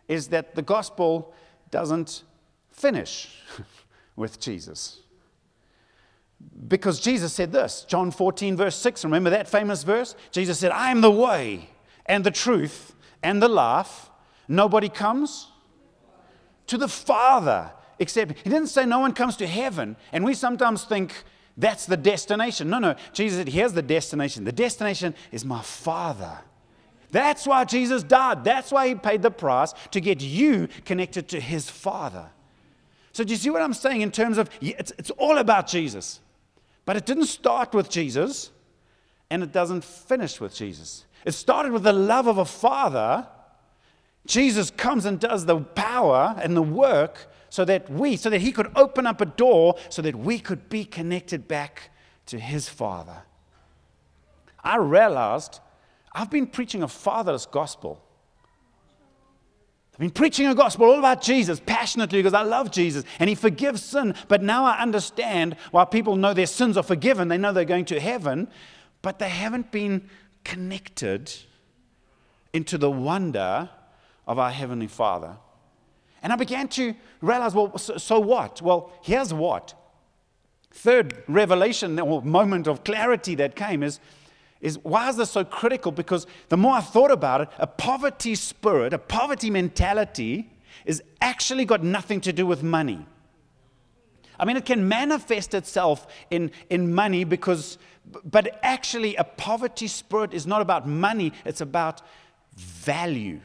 is 0.10 0.28
that 0.28 0.56
the 0.56 0.62
gospel 0.62 1.34
doesn't 1.72 2.24
finish. 2.70 3.34
with 4.20 4.40
Jesus. 4.40 5.00
Because 6.68 7.00
Jesus 7.00 7.34
said 7.34 7.52
this, 7.52 7.86
John 7.88 8.12
14, 8.12 8.56
verse 8.56 8.76
6. 8.76 9.04
Remember 9.06 9.30
that 9.32 9.48
famous 9.48 9.84
verse? 9.84 10.16
Jesus 10.32 10.60
said, 10.60 10.72
I 10.72 10.92
am 10.92 11.02
the 11.02 11.12
way 11.12 11.70
and 12.06 12.24
the 12.24 12.32
truth 12.32 12.94
and 13.24 13.42
the 13.42 13.48
life. 13.48 14.10
Nobody 14.48 14.90
comes 14.90 15.48
to 16.68 16.78
the 16.78 16.88
Father 16.88 17.72
except. 17.98 18.34
He 18.44 18.50
didn't 18.50 18.68
say 18.68 18.86
no 18.86 19.00
one 19.00 19.14
comes 19.14 19.36
to 19.38 19.48
heaven. 19.48 19.96
And 20.12 20.24
we 20.24 20.34
sometimes 20.34 20.84
think 20.84 21.14
that's 21.58 21.86
the 21.86 21.98
destination. 21.98 22.70
No, 22.70 22.80
no. 22.80 22.96
Jesus 23.14 23.38
said, 23.38 23.50
here's 23.50 23.74
the 23.74 23.82
destination. 23.82 24.44
The 24.44 24.52
destination 24.52 25.16
is 25.32 25.44
my 25.44 25.62
Father. 25.62 26.40
That's 27.12 27.48
why 27.48 27.66
Jesus 27.66 28.04
died. 28.04 28.44
That's 28.44 28.72
why 28.72 28.88
he 28.88 28.96
paid 28.96 29.22
the 29.22 29.32
price 29.32 29.74
to 29.92 30.00
get 30.00 30.22
you 30.22 30.68
connected 30.86 31.28
to 31.30 31.40
his 31.40 31.70
Father. 31.70 32.30
So, 33.12 33.24
do 33.24 33.32
you 33.32 33.38
see 33.38 33.50
what 33.50 33.62
I'm 33.62 33.74
saying 33.74 34.02
in 34.02 34.12
terms 34.12 34.38
of 34.38 34.50
it's, 34.62 34.92
it's 34.98 35.10
all 35.12 35.38
about 35.38 35.68
Jesus? 35.68 36.20
But 36.86 36.98
it 36.98 37.06
didn't 37.06 37.26
start 37.26 37.74
with 37.74 37.90
Jesus, 37.90 38.52
and 39.30 39.44
it 39.44 39.52
doesn't 39.52 39.84
finish 39.84 40.40
with 40.40 40.56
Jesus. 40.56 41.06
It 41.26 41.34
started 41.34 41.72
with 41.72 41.84
the 41.84 41.94
love 41.94 42.28
of 42.28 42.38
a 42.38 42.46
father. 42.46 43.28
Jesus 44.26 44.72
comes 44.72 45.06
and 45.06 45.20
does 45.20 45.46
the 45.46 45.60
power 45.60 46.36
and 46.42 46.56
the 46.56 46.62
work 46.62 47.28
so 47.50 47.66
that 47.66 47.90
we, 47.90 48.16
so 48.16 48.30
that 48.30 48.42
he 48.42 48.52
could 48.52 48.72
open 48.76 49.06
up 49.06 49.22
a 49.22 49.26
door 49.26 49.76
so 49.90 50.02
that 50.02 50.16
we 50.16 50.40
could 50.40 50.70
be 50.70 50.86
connected 50.86 51.48
back 51.48 51.90
to 52.28 52.40
his 52.40 52.70
father. 52.70 53.24
I 54.64 54.78
realized 54.78 55.60
I've 56.14 56.30
been 56.30 56.48
preaching 56.48 56.84
a 56.84 56.88
fatherless 56.88 57.46
gospel 57.46 58.04
I've 60.00 60.04
been 60.04 60.12
preaching 60.12 60.48
a 60.48 60.56
gospel 60.56 60.86
all 60.86 60.98
about 60.98 61.22
Jesus 61.22 61.60
passionately 61.60 62.20
because 62.20 62.34
I 62.34 62.44
love 62.44 62.72
Jesus 62.72 63.04
and 63.20 63.28
He 63.28 63.36
forgives 63.36 63.84
sin. 63.84 64.16
But 64.30 64.42
now 64.42 64.64
I 64.64 64.80
understand 64.80 65.58
why 65.72 65.84
people 65.84 66.16
know 66.16 66.34
their 66.34 66.46
sins 66.46 66.78
are 66.78 66.84
forgiven. 66.84 67.28
They 67.28 67.38
know 67.38 67.52
they're 67.52 67.66
going 67.66 67.84
to 67.86 68.00
heaven, 68.00 68.48
but 69.02 69.20
they 69.20 69.28
haven't 69.28 69.74
been 69.74 70.10
connected 70.46 71.34
into 72.54 72.78
the 72.78 72.90
wonder 72.90 73.70
of 74.26 74.40
our 74.40 74.52
Heavenly 74.52 74.88
Father. 74.88 75.36
And 76.24 76.32
I 76.32 76.38
began 76.38 76.70
to 76.70 76.96
realize 77.20 77.54
well, 77.54 77.78
so, 77.78 77.98
so 77.98 78.22
what? 78.22 78.62
Well, 78.62 78.94
here's 79.02 79.34
what. 79.34 79.74
Third 80.72 81.24
revelation 81.28 82.00
or 82.00 82.22
moment 82.22 82.68
of 82.68 82.86
clarity 82.86 83.36
that 83.36 83.58
came 83.58 83.84
is 83.84 84.00
is 84.62 84.78
why 84.80 85.10
is 85.10 85.16
this 85.16 85.32
so 85.32 85.44
critical? 85.44 85.92
Because 85.92 86.28
the 86.50 86.58
more 86.58 86.76
I 86.76 86.82
thought 86.82 87.12
about 87.12 87.42
it, 87.42 87.50
a 87.58 87.68
poverty 87.68 88.36
spirit, 88.36 88.94
a 88.94 88.98
poverty 88.98 89.50
mentality, 89.50 90.50
is 90.86 91.02
actually 91.22 91.66
got 91.66 91.84
nothing 91.84 92.22
to 92.22 92.34
do 92.34 92.46
with 92.46 92.64
money. 92.64 93.06
I 94.40 94.46
mean, 94.46 94.58
it 94.58 94.66
can 94.66 94.88
manifest 94.88 95.54
itself 95.54 96.08
in, 96.30 96.52
in 96.70 96.94
money 96.94 97.26
because, 97.26 97.78
but 98.24 98.60
actually, 98.64 99.16
a 99.16 99.24
poverty 99.24 99.88
spirit 99.88 100.34
is 100.34 100.48
not 100.48 100.62
about 100.62 100.88
money, 100.88 101.34
it's 101.46 101.62
about 101.62 102.02
value. 102.56 103.42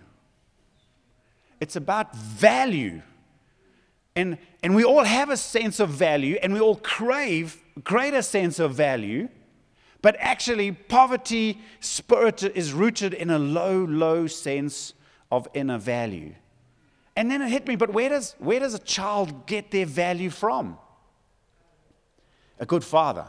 It's 1.61 1.76
about 1.76 2.14
value. 2.14 3.02
And, 4.16 4.38
and 4.62 4.75
we 4.76 4.85
all 4.85 5.02
have 5.02 5.30
a 5.30 5.37
sense 5.37 5.80
of 5.80 5.90
value, 5.90 6.38
and 6.42 6.52
we 6.52 6.61
all 6.61 6.76
crave 6.76 7.61
greater 7.83 8.23
sense 8.23 8.61
of 8.61 8.75
value. 8.75 9.28
But 10.05 10.17
actually, 10.21 10.71
poverty 10.71 11.63
spirit 11.81 12.43
is 12.43 12.75
rooted 12.75 13.15
in 13.15 13.31
a 13.31 13.39
low, 13.39 13.87
low 13.87 14.27
sense 14.27 14.93
of 15.33 15.49
inner 15.55 15.79
value. 15.79 16.35
And 17.17 17.31
then 17.31 17.41
it 17.41 17.49
hit 17.49 17.67
me, 17.67 17.75
but 17.75 17.95
where 17.95 18.11
does, 18.11 18.35
where 18.39 18.61
does 18.61 18.75
a 18.75 18.79
child 18.79 19.47
get 19.47 19.71
their 19.71 19.87
value 19.87 20.29
from? 20.29 20.77
A 22.61 22.67
good 22.67 22.85
father. 22.85 23.25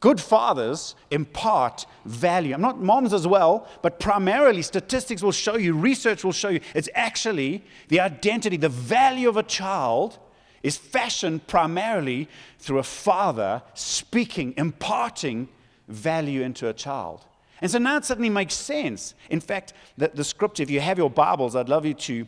Good 0.00 0.20
fathers 0.20 0.96
impart 1.12 1.86
value. 2.04 2.52
I'm 2.52 2.60
not 2.60 2.80
moms 2.80 3.12
as 3.12 3.28
well, 3.28 3.68
but 3.80 4.00
primarily 4.00 4.62
statistics 4.62 5.22
will 5.22 5.30
show 5.30 5.56
you, 5.56 5.72
research 5.72 6.24
will 6.24 6.32
show 6.32 6.48
you, 6.48 6.58
it's 6.74 6.88
actually 6.96 7.62
the 7.86 8.00
identity, 8.00 8.56
the 8.56 8.68
value 8.68 9.28
of 9.28 9.36
a 9.36 9.44
child 9.44 10.18
is 10.64 10.76
fashioned 10.76 11.46
primarily 11.46 12.28
through 12.58 12.78
a 12.80 12.82
father 12.82 13.62
speaking, 13.74 14.52
imparting 14.56 15.48
value 15.88 16.42
into 16.42 16.68
a 16.68 16.72
child. 16.72 17.24
And 17.60 17.70
so 17.70 17.78
now 17.78 17.96
it 17.96 18.04
suddenly 18.04 18.30
makes 18.30 18.54
sense. 18.54 19.14
In 19.30 19.40
fact, 19.40 19.72
the, 19.96 20.10
the 20.12 20.24
scripture, 20.24 20.62
if 20.62 20.70
you 20.70 20.80
have 20.80 20.98
your 20.98 21.10
Bibles, 21.10 21.54
I'd 21.54 21.68
love 21.68 21.86
you 21.86 21.94
to, 21.94 22.26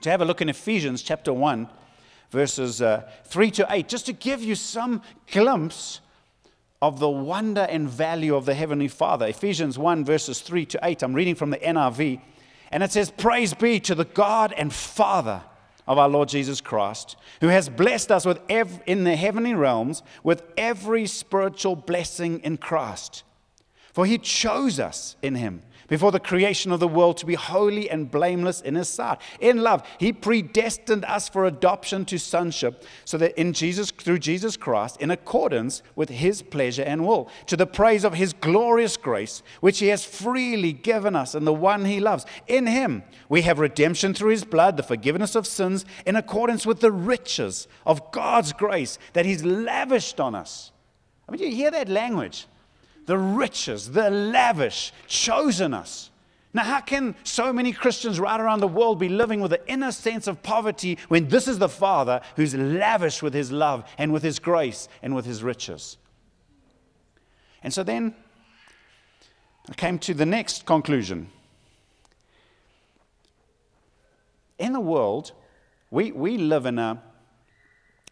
to 0.00 0.10
have 0.10 0.20
a 0.20 0.24
look 0.24 0.40
in 0.40 0.48
Ephesians 0.48 1.02
chapter 1.02 1.32
1, 1.32 1.68
verses 2.30 2.82
uh, 2.82 3.08
3 3.26 3.50
to 3.52 3.66
8, 3.70 3.88
just 3.88 4.06
to 4.06 4.12
give 4.12 4.42
you 4.42 4.54
some 4.54 5.02
glimpse 5.30 6.00
of 6.80 6.98
the 6.98 7.08
wonder 7.08 7.60
and 7.70 7.88
value 7.88 8.34
of 8.34 8.44
the 8.44 8.54
Heavenly 8.54 8.88
Father. 8.88 9.28
Ephesians 9.28 9.78
1, 9.78 10.04
verses 10.04 10.40
3 10.40 10.66
to 10.66 10.80
8. 10.82 11.02
I'm 11.02 11.14
reading 11.14 11.36
from 11.36 11.50
the 11.50 11.58
NRV. 11.58 12.20
And 12.72 12.82
it 12.82 12.90
says, 12.90 13.12
Praise 13.12 13.54
be 13.54 13.78
to 13.80 13.94
the 13.94 14.04
God 14.04 14.52
and 14.56 14.72
Father 14.72 15.42
of 15.86 15.98
our 15.98 16.08
Lord 16.08 16.28
Jesus 16.28 16.60
Christ, 16.60 17.16
who 17.40 17.48
has 17.48 17.68
blessed 17.68 18.12
us 18.12 18.24
with 18.24 18.40
ev- 18.48 18.82
in 18.86 19.04
the 19.04 19.16
heavenly 19.16 19.54
realms 19.54 20.02
with 20.22 20.42
every 20.56 21.06
spiritual 21.06 21.76
blessing 21.76 22.40
in 22.40 22.56
Christ. 22.56 23.24
For 23.92 24.06
he 24.06 24.18
chose 24.18 24.80
us 24.80 25.16
in 25.22 25.34
him 25.34 25.62
before 25.88 26.10
the 26.10 26.18
creation 26.18 26.72
of 26.72 26.80
the 26.80 26.88
world 26.88 27.18
to 27.18 27.26
be 27.26 27.34
holy 27.34 27.90
and 27.90 28.10
blameless 28.10 28.62
in 28.62 28.74
his 28.74 28.88
sight. 28.88 29.20
In 29.40 29.58
love, 29.58 29.86
he 29.98 30.10
predestined 30.10 31.04
us 31.04 31.28
for 31.28 31.44
adoption 31.44 32.06
to 32.06 32.18
sonship, 32.18 32.86
so 33.04 33.18
that 33.18 33.38
in 33.38 33.52
Jesus 33.52 33.90
through 33.90 34.20
Jesus 34.20 34.56
Christ, 34.56 34.96
in 35.02 35.10
accordance 35.10 35.82
with 35.94 36.08
his 36.08 36.40
pleasure 36.40 36.82
and 36.82 37.06
will, 37.06 37.28
to 37.46 37.58
the 37.58 37.66
praise 37.66 38.04
of 38.04 38.14
his 38.14 38.32
glorious 38.32 38.96
grace, 38.96 39.42
which 39.60 39.80
he 39.80 39.88
has 39.88 40.02
freely 40.02 40.72
given 40.72 41.14
us 41.14 41.34
in 41.34 41.44
the 41.44 41.52
one 41.52 41.84
he 41.84 42.00
loves. 42.00 42.24
In 42.46 42.66
him 42.66 43.02
we 43.28 43.42
have 43.42 43.58
redemption 43.58 44.14
through 44.14 44.30
his 44.30 44.44
blood, 44.44 44.78
the 44.78 44.82
forgiveness 44.82 45.34
of 45.34 45.46
sins, 45.46 45.84
in 46.06 46.16
accordance 46.16 46.64
with 46.64 46.80
the 46.80 46.92
riches 46.92 47.68
of 47.84 48.10
God's 48.12 48.54
grace 48.54 48.98
that 49.12 49.26
he's 49.26 49.44
lavished 49.44 50.20
on 50.20 50.34
us. 50.34 50.72
I 51.28 51.32
mean, 51.32 51.42
you 51.42 51.54
hear 51.54 51.70
that 51.70 51.90
language 51.90 52.46
the 53.06 53.18
riches, 53.18 53.90
the 53.90 54.10
lavish, 54.10 54.92
chosen 55.06 55.74
us. 55.74 56.10
Now, 56.54 56.64
how 56.64 56.80
can 56.80 57.14
so 57.24 57.52
many 57.52 57.72
Christians 57.72 58.20
right 58.20 58.38
around 58.38 58.60
the 58.60 58.68
world 58.68 58.98
be 58.98 59.08
living 59.08 59.40
with 59.40 59.52
an 59.52 59.60
inner 59.66 59.90
sense 59.90 60.26
of 60.26 60.42
poverty 60.42 60.98
when 61.08 61.28
this 61.28 61.48
is 61.48 61.58
the 61.58 61.68
Father 61.68 62.20
who's 62.36 62.54
lavish 62.54 63.22
with 63.22 63.32
his 63.32 63.50
love 63.50 63.88
and 63.96 64.12
with 64.12 64.22
his 64.22 64.38
grace 64.38 64.86
and 65.02 65.14
with 65.14 65.24
his 65.24 65.42
riches? 65.42 65.96
And 67.62 67.72
so 67.72 67.82
then 67.82 68.14
I 69.70 69.74
came 69.74 69.98
to 70.00 70.12
the 70.12 70.26
next 70.26 70.66
conclusion. 70.66 71.30
In 74.58 74.74
the 74.74 74.80
world, 74.80 75.32
we, 75.90 76.12
we 76.12 76.36
live 76.36 76.66
in 76.66 76.78
a 76.78 77.02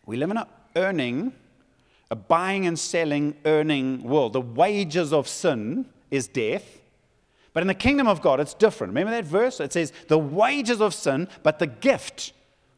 we 0.06 0.16
live 0.16 0.30
in 0.30 0.38
a 0.38 0.48
earning 0.76 1.32
a 2.10 2.16
buying 2.16 2.66
and 2.66 2.78
selling, 2.78 3.36
earning 3.44 4.02
world. 4.02 4.32
The 4.32 4.40
wages 4.40 5.12
of 5.12 5.28
sin 5.28 5.86
is 6.10 6.26
death. 6.26 6.80
But 7.52 7.62
in 7.62 7.66
the 7.66 7.74
kingdom 7.74 8.06
of 8.06 8.22
God, 8.22 8.40
it's 8.40 8.54
different. 8.54 8.92
Remember 8.92 9.10
that 9.12 9.24
verse? 9.24 9.60
It 9.60 9.72
says, 9.72 9.92
the 10.08 10.18
wages 10.18 10.80
of 10.80 10.94
sin, 10.94 11.28
but 11.42 11.58
the 11.58 11.66
gift 11.66 12.32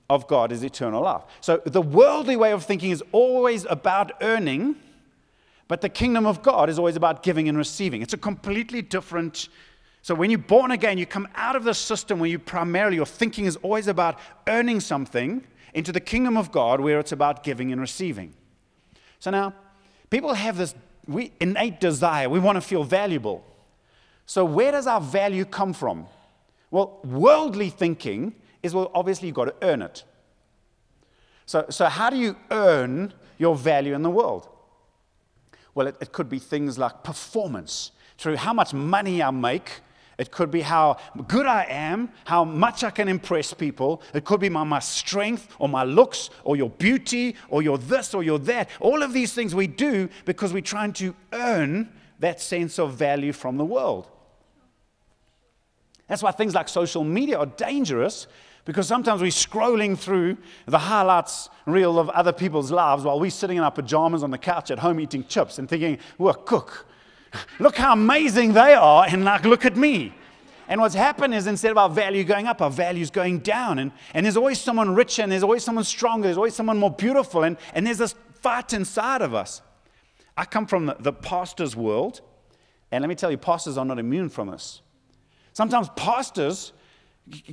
of 0.09 0.27
God 0.27 0.53
is 0.53 0.63
eternal 0.63 1.03
life. 1.03 1.23
So 1.41 1.61
the 1.65 1.83
worldly 1.83 2.37
way 2.37 2.53
of 2.53 2.65
thinking 2.65 2.91
is 2.91 3.03
always 3.13 3.67
about 3.67 4.13
earning, 4.23 4.77
but 5.69 5.81
the 5.81 5.89
kingdom 5.89 6.27
of 6.27 6.43
God 6.43 6.69
is 6.69 6.79
always 6.79 6.97
about 6.97 7.23
giving 7.23 7.49
and 7.49 7.57
receiving. 7.57 8.03
It's 8.03 8.15
a 8.15 8.19
completely 8.19 8.83
different. 8.83 9.49
So 10.03 10.15
when 10.15 10.31
you're 10.31 10.39
born 10.39 10.71
again, 10.71 10.99
you 10.99 11.07
come 11.07 11.29
out 11.35 11.57
of 11.57 11.65
the 11.65 11.75
system 11.75 12.19
where 12.19 12.29
you 12.29 12.39
primarily, 12.39 12.97
your 12.97 13.07
thinking 13.07 13.47
is 13.47 13.57
always 13.57 13.89
about 13.89 14.19
earning 14.47 14.81
something 14.81 15.47
into 15.75 15.93
the 15.93 16.01
kingdom 16.01 16.37
of 16.37 16.53
God 16.53 16.81
where 16.81 16.99
it's 16.99 17.13
about 17.13 17.43
giving 17.43 17.73
and 17.73 17.81
receiving. 17.81 18.35
So 19.23 19.31
now, 19.31 19.55
people 20.11 20.35
have 20.35 20.57
this 20.57 20.75
innate 21.39 21.79
desire. 21.79 22.29
We 22.29 22.41
want 22.41 22.57
to 22.57 22.61
feel 22.61 22.83
valuable. 22.83 23.45
So, 24.27 24.45
where 24.45 24.73
does 24.73 24.89
our 24.89 25.01
value 25.01 25.45
come 25.45 25.75
from? 25.75 26.09
Well, 26.73 26.99
worldly 27.05 27.71
thinking 27.71 28.35
is 28.65 28.75
well, 28.75 28.91
obviously 28.93 29.29
you've 29.29 29.37
got 29.37 29.45
to 29.45 29.55
earn 29.63 29.81
it. 29.81 30.03
So, 31.47 31.67
so 31.71 31.85
how 31.85 32.11
do 32.11 32.17
you 32.17 32.35
earn 32.51 33.15
your 33.39 33.55
value 33.55 33.95
in 33.95 34.03
the 34.03 34.11
world? 34.11 34.49
Well, 35.73 35.87
it, 35.87 35.95
it 36.01 36.11
could 36.11 36.29
be 36.29 36.41
things 36.41 36.77
like 36.77 37.05
performance, 37.05 37.93
through 38.19 38.39
how 38.39 38.53
much 38.53 38.75
money 38.75 39.23
I 39.23 39.31
make. 39.31 39.83
It 40.19 40.31
could 40.31 40.51
be 40.51 40.61
how 40.61 40.99
good 41.27 41.47
I 41.47 41.65
am, 41.69 42.11
how 42.25 42.45
much 42.45 42.85
I 42.85 42.91
can 42.91 43.09
impress 43.09 43.55
people. 43.55 44.03
It 44.15 44.25
could 44.25 44.41
be 44.41 44.49
my, 44.49 44.65
my 44.65 44.79
strength 44.79 45.49
or 45.59 45.69
my 45.69 45.85
looks 45.85 46.31
or 46.45 46.57
your 46.57 46.71
beauty 46.71 47.37
or 47.49 47.63
your 47.63 47.79
this 47.79 48.15
or 48.15 48.23
your 48.23 48.39
that. 48.41 48.69
All 48.81 49.03
of 49.03 49.13
these 49.13 49.33
things 49.33 49.55
we 49.55 49.67
do 49.67 50.09
because 50.25 50.53
we're 50.53 50.61
trying 50.63 50.93
to 50.95 51.15
earn 51.33 51.89
that 52.19 52.41
sense 52.41 52.79
of 52.79 52.95
value 52.95 53.33
from 53.33 53.57
the 53.57 53.65
world. 53.65 54.09
That's 56.09 56.23
why 56.23 56.31
things 56.31 56.55
like 56.55 56.69
social 56.69 57.05
media 57.05 57.39
are 57.39 57.47
dangerous 57.47 58.27
because 58.65 58.87
sometimes 58.87 59.21
we're 59.23 59.31
scrolling 59.31 59.99
through 59.99 60.37
the 60.67 60.79
highlights 60.79 61.49
reel 61.67 61.99
of 61.99 62.09
other 62.11 62.33
people's 62.33 62.71
lives 62.71 63.03
while 63.03 63.19
we're 63.19 63.31
sitting 63.31 63.57
in 63.57 63.65
our 63.65 63.71
pajamas 63.71 64.23
on 64.23 64.31
the 64.31 64.39
couch 64.39 64.71
at 64.71 64.79
home 64.79 65.01
eating 65.01 65.25
chips 65.25 65.59
and 65.59 65.69
thinking, 65.69 65.99
well, 66.19 66.35
cook. 66.35 66.87
Look 67.59 67.77
how 67.77 67.93
amazing 67.93 68.53
they 68.53 68.75
are, 68.75 69.07
and 69.09 69.25
like, 69.25 69.45
look 69.45 69.65
at 69.65 69.77
me. 69.77 70.15
And 70.69 70.81
what's 70.81 70.95
happened 70.95 71.35
is 71.35 71.47
instead 71.47 71.71
of 71.71 71.79
our 71.79 71.91
value 71.91 72.25
going 72.25 72.47
up, 72.47 72.63
our 72.63 72.71
value's 72.71 73.11
going 73.11 73.41
down. 73.41 73.79
And, 73.79 73.93
and 74.15 74.25
there's 74.25 74.37
always 74.37 74.61
someone 74.61 74.95
richer, 74.95 75.23
and 75.23 75.31
there's 75.31 75.43
always 75.43 75.65
someone 75.65 75.85
stronger, 75.85 76.29
there's 76.29 76.37
always 76.37 76.55
someone 76.55 76.79
more 76.79 76.91
beautiful, 76.91 77.43
and, 77.45 77.57
and 77.75 77.87
there's 77.87 77.99
this 77.99 78.15
fight 78.41 78.73
inside 78.73 79.23
of 79.23 79.35
us. 79.35 79.61
I 80.37 80.45
come 80.45 80.67
from 80.67 80.87
the, 80.87 80.97
the 80.99 81.13
pastor's 81.13 81.77
world, 81.77 82.21
and 82.91 83.03
let 83.03 83.09
me 83.09 83.15
tell 83.15 83.31
you, 83.31 83.37
pastors 83.37 83.77
are 83.77 83.85
not 83.85 83.99
immune 83.99 84.29
from 84.29 84.51
this. 84.51 84.81
Sometimes 85.53 85.89
pastors 85.97 86.73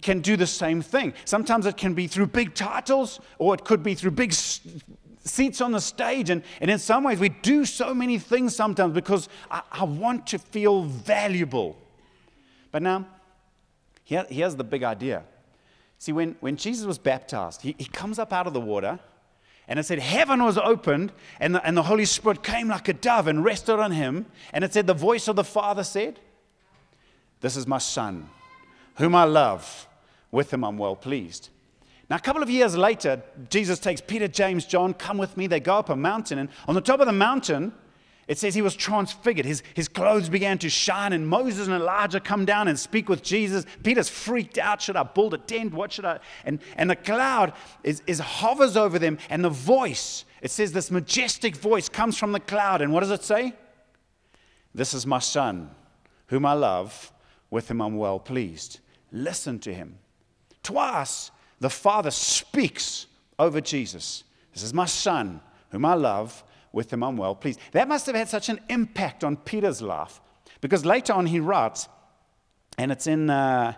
can 0.02 0.22
do 0.22 0.38
the 0.38 0.48
same 0.48 0.82
thing. 0.82 1.14
Sometimes 1.26 1.66
it 1.66 1.78
can 1.78 1.94
be 1.94 2.08
through 2.08 2.28
big 2.28 2.54
titles, 2.56 3.20
or 3.38 3.54
it 3.54 3.66
could 3.66 3.84
be 3.84 3.96
through 3.96 4.12
big 4.12 4.34
seats 5.30 5.62
on 5.62 5.72
the 5.72 5.82
stage. 5.82 6.30
And, 6.30 6.44
and 6.60 6.70
in 6.70 6.80
some 6.80 7.04
ways, 7.04 7.20
we 7.20 7.30
do 7.30 7.66
so 7.66 7.94
many 7.94 8.18
things 8.18 8.56
sometimes 8.56 8.94
because 8.94 9.30
I, 9.50 9.62
I 9.72 9.84
want 9.84 10.28
to 10.28 10.40
feel 10.40 10.84
valuable. 10.84 11.78
But 12.72 12.82
now, 12.82 13.08
here, 14.04 14.26
here's 14.30 14.56
the 14.56 14.64
big 14.64 14.84
idea. 14.84 15.24
See, 15.98 16.12
when, 16.12 16.36
when 16.40 16.56
Jesus 16.56 16.86
was 16.86 16.98
baptized, 16.98 17.62
he, 17.62 17.76
he 17.78 17.86
comes 17.86 18.20
up 18.20 18.34
out 18.34 18.48
of 18.48 18.54
the 18.54 18.62
water, 18.62 19.00
and 19.68 19.78
it 19.78 19.86
said, 19.86 20.00
Heaven 20.00 20.44
was 20.44 20.58
opened, 20.58 21.12
and 21.40 21.56
the, 21.56 21.66
and 21.66 21.78
the 21.78 21.84
Holy 21.84 22.06
Spirit 22.06 22.44
came 22.44 22.68
like 22.70 22.88
a 22.88 22.94
dove 22.94 23.28
and 23.28 23.44
rested 23.44 23.80
on 23.80 23.92
him. 23.92 24.26
And 24.52 24.64
it 24.64 24.74
said, 24.74 24.88
The 24.88 24.94
voice 24.94 25.28
of 25.28 25.36
the 25.36 25.44
Father 25.44 25.84
said, 25.84 26.20
This 27.42 27.56
is 27.56 27.68
my 27.68 27.78
Son 27.78 28.30
whom 29.00 29.16
I 29.16 29.24
love, 29.24 29.88
with 30.30 30.54
him 30.54 30.64
I'm 30.64 30.78
well 30.78 30.96
pleased. 30.96 31.50
Now, 32.10 32.16
a 32.16 32.20
couple 32.20 32.42
of 32.42 32.50
years 32.50 32.76
later, 32.76 33.22
Jesus 33.50 33.78
takes 33.78 34.02
Peter, 34.02 34.28
James, 34.28 34.66
John, 34.66 34.94
come 34.94 35.18
with 35.18 35.38
me. 35.38 35.46
They 35.46 35.60
go 35.60 35.78
up 35.78 35.90
a 35.90 35.96
mountain, 35.96 36.40
and 36.40 36.50
on 36.68 36.74
the 36.74 36.82
top 36.82 37.00
of 37.00 37.06
the 37.06 37.14
mountain, 37.14 37.72
it 38.28 38.38
says 38.38 38.56
he 38.56 38.62
was 38.62 38.76
transfigured. 38.76 39.46
His, 39.46 39.64
his 39.74 39.88
clothes 39.88 40.30
began 40.30 40.58
to 40.60 40.70
shine, 40.70 41.14
and 41.14 41.28
Moses 41.28 41.68
and 41.68 41.76
Elijah 41.76 42.20
come 42.20 42.46
down 42.46 42.68
and 42.68 42.80
speak 42.80 43.10
with 43.10 43.24
Jesus. 43.24 43.66
Peter's 43.84 44.10
freaked 44.10 44.58
out. 44.58 44.82
Should 44.82 44.96
I 44.96 45.04
build 45.04 45.34
a 45.34 45.38
tent? 45.38 45.74
What 45.74 45.92
should 45.92 46.06
I? 46.06 46.20
And, 46.46 46.60
and 46.78 46.90
the 46.90 46.96
cloud 46.96 47.54
is, 47.84 48.02
is 48.08 48.20
hovers 48.20 48.76
over 48.76 48.98
them, 48.98 49.20
and 49.30 49.44
the 49.44 49.50
voice, 49.50 50.26
it 50.42 50.52
says 50.52 50.72
this 50.72 50.90
majestic 50.92 51.56
voice 51.56 51.90
comes 51.90 52.18
from 52.18 52.32
the 52.32 52.40
cloud. 52.40 52.82
And 52.82 52.92
what 52.92 53.02
does 53.02 53.12
it 53.12 53.24
say? 53.24 53.54
This 54.74 54.94
is 54.94 55.06
my 55.06 55.20
son, 55.20 55.72
whom 56.28 56.46
I 56.46 56.54
love, 56.54 57.12
with 57.50 57.70
him 57.70 57.82
I'm 57.82 57.98
well 57.98 58.20
pleased. 58.20 58.80
Listen 59.12 59.60
to 59.60 59.74
him. 59.74 59.98
Twice, 60.62 61.32
the 61.60 61.70
Father 61.70 62.12
speaks 62.12 63.08
over 63.38 63.62
Jesus. 63.62 64.24
This 64.54 64.64
is 64.64 64.74
my 64.74 64.86
Son, 64.86 65.42
whom 65.72 65.86
I 65.86 65.94
love, 65.94 66.44
with 66.72 66.92
him 66.92 67.04
I'm 67.04 67.18
well 67.18 67.36
pleased. 67.36 67.60
That 67.72 67.88
must 67.88 68.06
have 68.06 68.16
had 68.16 68.30
such 68.30 68.50
an 68.50 68.60
impact 68.70 69.24
on 69.24 69.38
Peter's 69.38 69.82
life 69.82 70.20
because 70.62 70.86
later 70.86 71.14
on 71.14 71.26
he 71.26 71.40
writes, 71.40 71.88
and 72.78 72.92
it's 72.92 73.08
in 73.08 73.30
uh, 73.30 73.74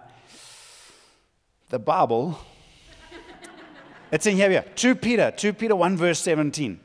the 1.69 1.79
Bible. 1.79 2.39
it's 4.11 4.25
in 4.25 4.35
here, 4.35 4.49
here. 4.49 4.65
2 4.75 4.95
Peter, 4.95 5.31
2 5.31 5.53
Peter 5.53 5.75
1, 5.75 5.97
verse 5.97 6.19
17. 6.19 6.79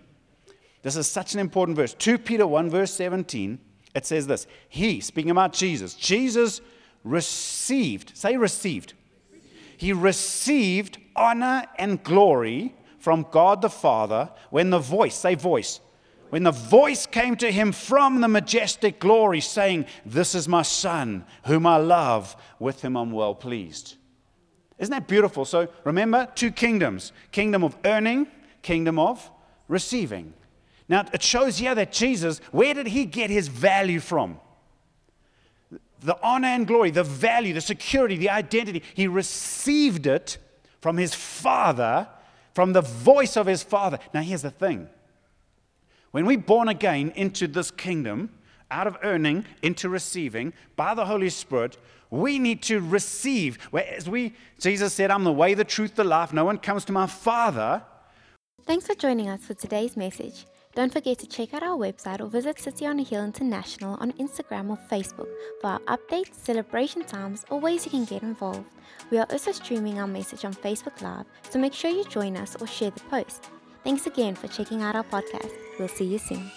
This 0.82 0.96
is 0.96 1.08
such 1.08 1.34
an 1.34 1.40
important 1.40 1.76
verse. 1.76 1.94
2 1.94 2.18
Peter 2.18 2.46
1, 2.46 2.70
verse 2.70 2.92
17. 2.92 3.58
It 3.94 4.06
says 4.06 4.26
this 4.26 4.46
He, 4.68 5.00
speaking 5.00 5.30
about 5.30 5.52
Jesus, 5.52 5.94
Jesus 5.94 6.60
received, 7.02 8.16
say 8.16 8.36
received. 8.36 8.94
He 9.76 9.92
received 9.92 10.98
honor 11.14 11.66
and 11.78 12.02
glory 12.02 12.74
from 12.98 13.26
God 13.30 13.62
the 13.62 13.70
Father 13.70 14.30
when 14.50 14.70
the 14.70 14.78
voice, 14.78 15.14
say 15.14 15.34
voice, 15.34 15.80
when 16.30 16.42
the 16.42 16.50
voice 16.50 17.06
came 17.06 17.36
to 17.36 17.52
him 17.52 17.72
from 17.72 18.20
the 18.20 18.28
majestic 18.28 18.98
glory, 18.98 19.40
saying, 19.40 19.86
This 20.04 20.34
is 20.34 20.48
my 20.48 20.62
Son, 20.62 21.24
whom 21.44 21.66
I 21.66 21.76
love, 21.76 22.36
with 22.58 22.82
him 22.82 22.96
I'm 22.96 23.12
well 23.12 23.34
pleased. 23.34 23.96
Isn't 24.78 24.92
that 24.92 25.08
beautiful? 25.08 25.44
So 25.44 25.68
remember, 25.84 26.28
two 26.34 26.50
kingdoms 26.50 27.12
kingdom 27.30 27.62
of 27.62 27.76
earning, 27.84 28.26
kingdom 28.62 28.98
of 28.98 29.30
receiving. 29.68 30.34
Now, 30.88 31.04
it 31.12 31.22
shows 31.22 31.58
here 31.58 31.74
that 31.74 31.92
Jesus, 31.92 32.40
where 32.52 32.74
did 32.74 32.86
he 32.86 33.04
get 33.06 33.30
his 33.30 33.48
value 33.48 34.00
from? 34.00 34.38
The 36.00 36.18
honor 36.22 36.48
and 36.48 36.66
glory, 36.66 36.90
the 36.90 37.04
value, 37.04 37.54
the 37.54 37.60
security, 37.60 38.16
the 38.16 38.30
identity. 38.30 38.82
He 38.94 39.06
received 39.06 40.06
it 40.06 40.38
from 40.80 40.96
his 40.96 41.14
father, 41.14 42.08
from 42.54 42.72
the 42.72 42.82
voice 42.82 43.36
of 43.36 43.46
his 43.46 43.62
father. 43.62 43.98
Now, 44.14 44.22
here's 44.22 44.42
the 44.42 44.50
thing 44.50 44.88
when 46.10 46.24
we're 46.24 46.38
born 46.38 46.68
again 46.68 47.12
into 47.14 47.46
this 47.46 47.70
kingdom, 47.70 48.30
out 48.70 48.86
of 48.86 48.96
earning 49.02 49.44
into 49.62 49.88
receiving 49.88 50.52
by 50.74 50.94
the 50.94 51.04
Holy 51.04 51.30
Spirit, 51.30 51.76
we 52.10 52.38
need 52.38 52.62
to 52.62 52.80
receive. 52.80 53.58
Whereas 53.70 54.08
we, 54.08 54.34
Jesus 54.58 54.94
said, 54.94 55.10
I'm 55.10 55.24
the 55.24 55.32
way, 55.32 55.54
the 55.54 55.64
truth, 55.64 55.94
the 55.94 56.04
life. 56.04 56.32
No 56.32 56.44
one 56.44 56.58
comes 56.58 56.84
to 56.86 56.92
my 56.92 57.06
Father. 57.06 57.82
Thanks 58.64 58.86
for 58.86 58.94
joining 58.94 59.28
us 59.28 59.44
for 59.44 59.54
today's 59.54 59.96
message. 59.96 60.46
Don't 60.76 60.92
forget 60.92 61.18
to 61.20 61.26
check 61.26 61.54
out 61.54 61.62
our 61.62 61.78
website 61.78 62.20
or 62.20 62.26
visit 62.26 62.60
City 62.60 62.84
on 62.84 63.00
a 63.00 63.02
Hill 63.02 63.24
International 63.24 63.96
on 63.98 64.12
Instagram 64.12 64.68
or 64.68 64.78
Facebook 64.92 65.26
for 65.62 65.68
our 65.68 65.80
updates, 65.88 66.34
celebration 66.34 67.02
times, 67.02 67.46
or 67.48 67.58
ways 67.58 67.86
you 67.86 67.90
can 67.90 68.04
get 68.04 68.22
involved. 68.22 68.68
We 69.10 69.16
are 69.16 69.26
also 69.30 69.52
streaming 69.52 69.98
our 69.98 70.06
message 70.06 70.44
on 70.44 70.52
Facebook 70.52 71.00
Live, 71.00 71.24
so 71.48 71.58
make 71.58 71.72
sure 71.72 71.90
you 71.90 72.04
join 72.04 72.36
us 72.36 72.56
or 72.60 72.66
share 72.66 72.90
the 72.90 73.00
post. 73.08 73.48
Thanks 73.84 74.06
again 74.06 74.34
for 74.34 74.48
checking 74.48 74.82
out 74.82 74.94
our 74.94 75.04
podcast. 75.04 75.50
We'll 75.78 75.88
see 75.88 76.04
you 76.04 76.18
soon. 76.18 76.50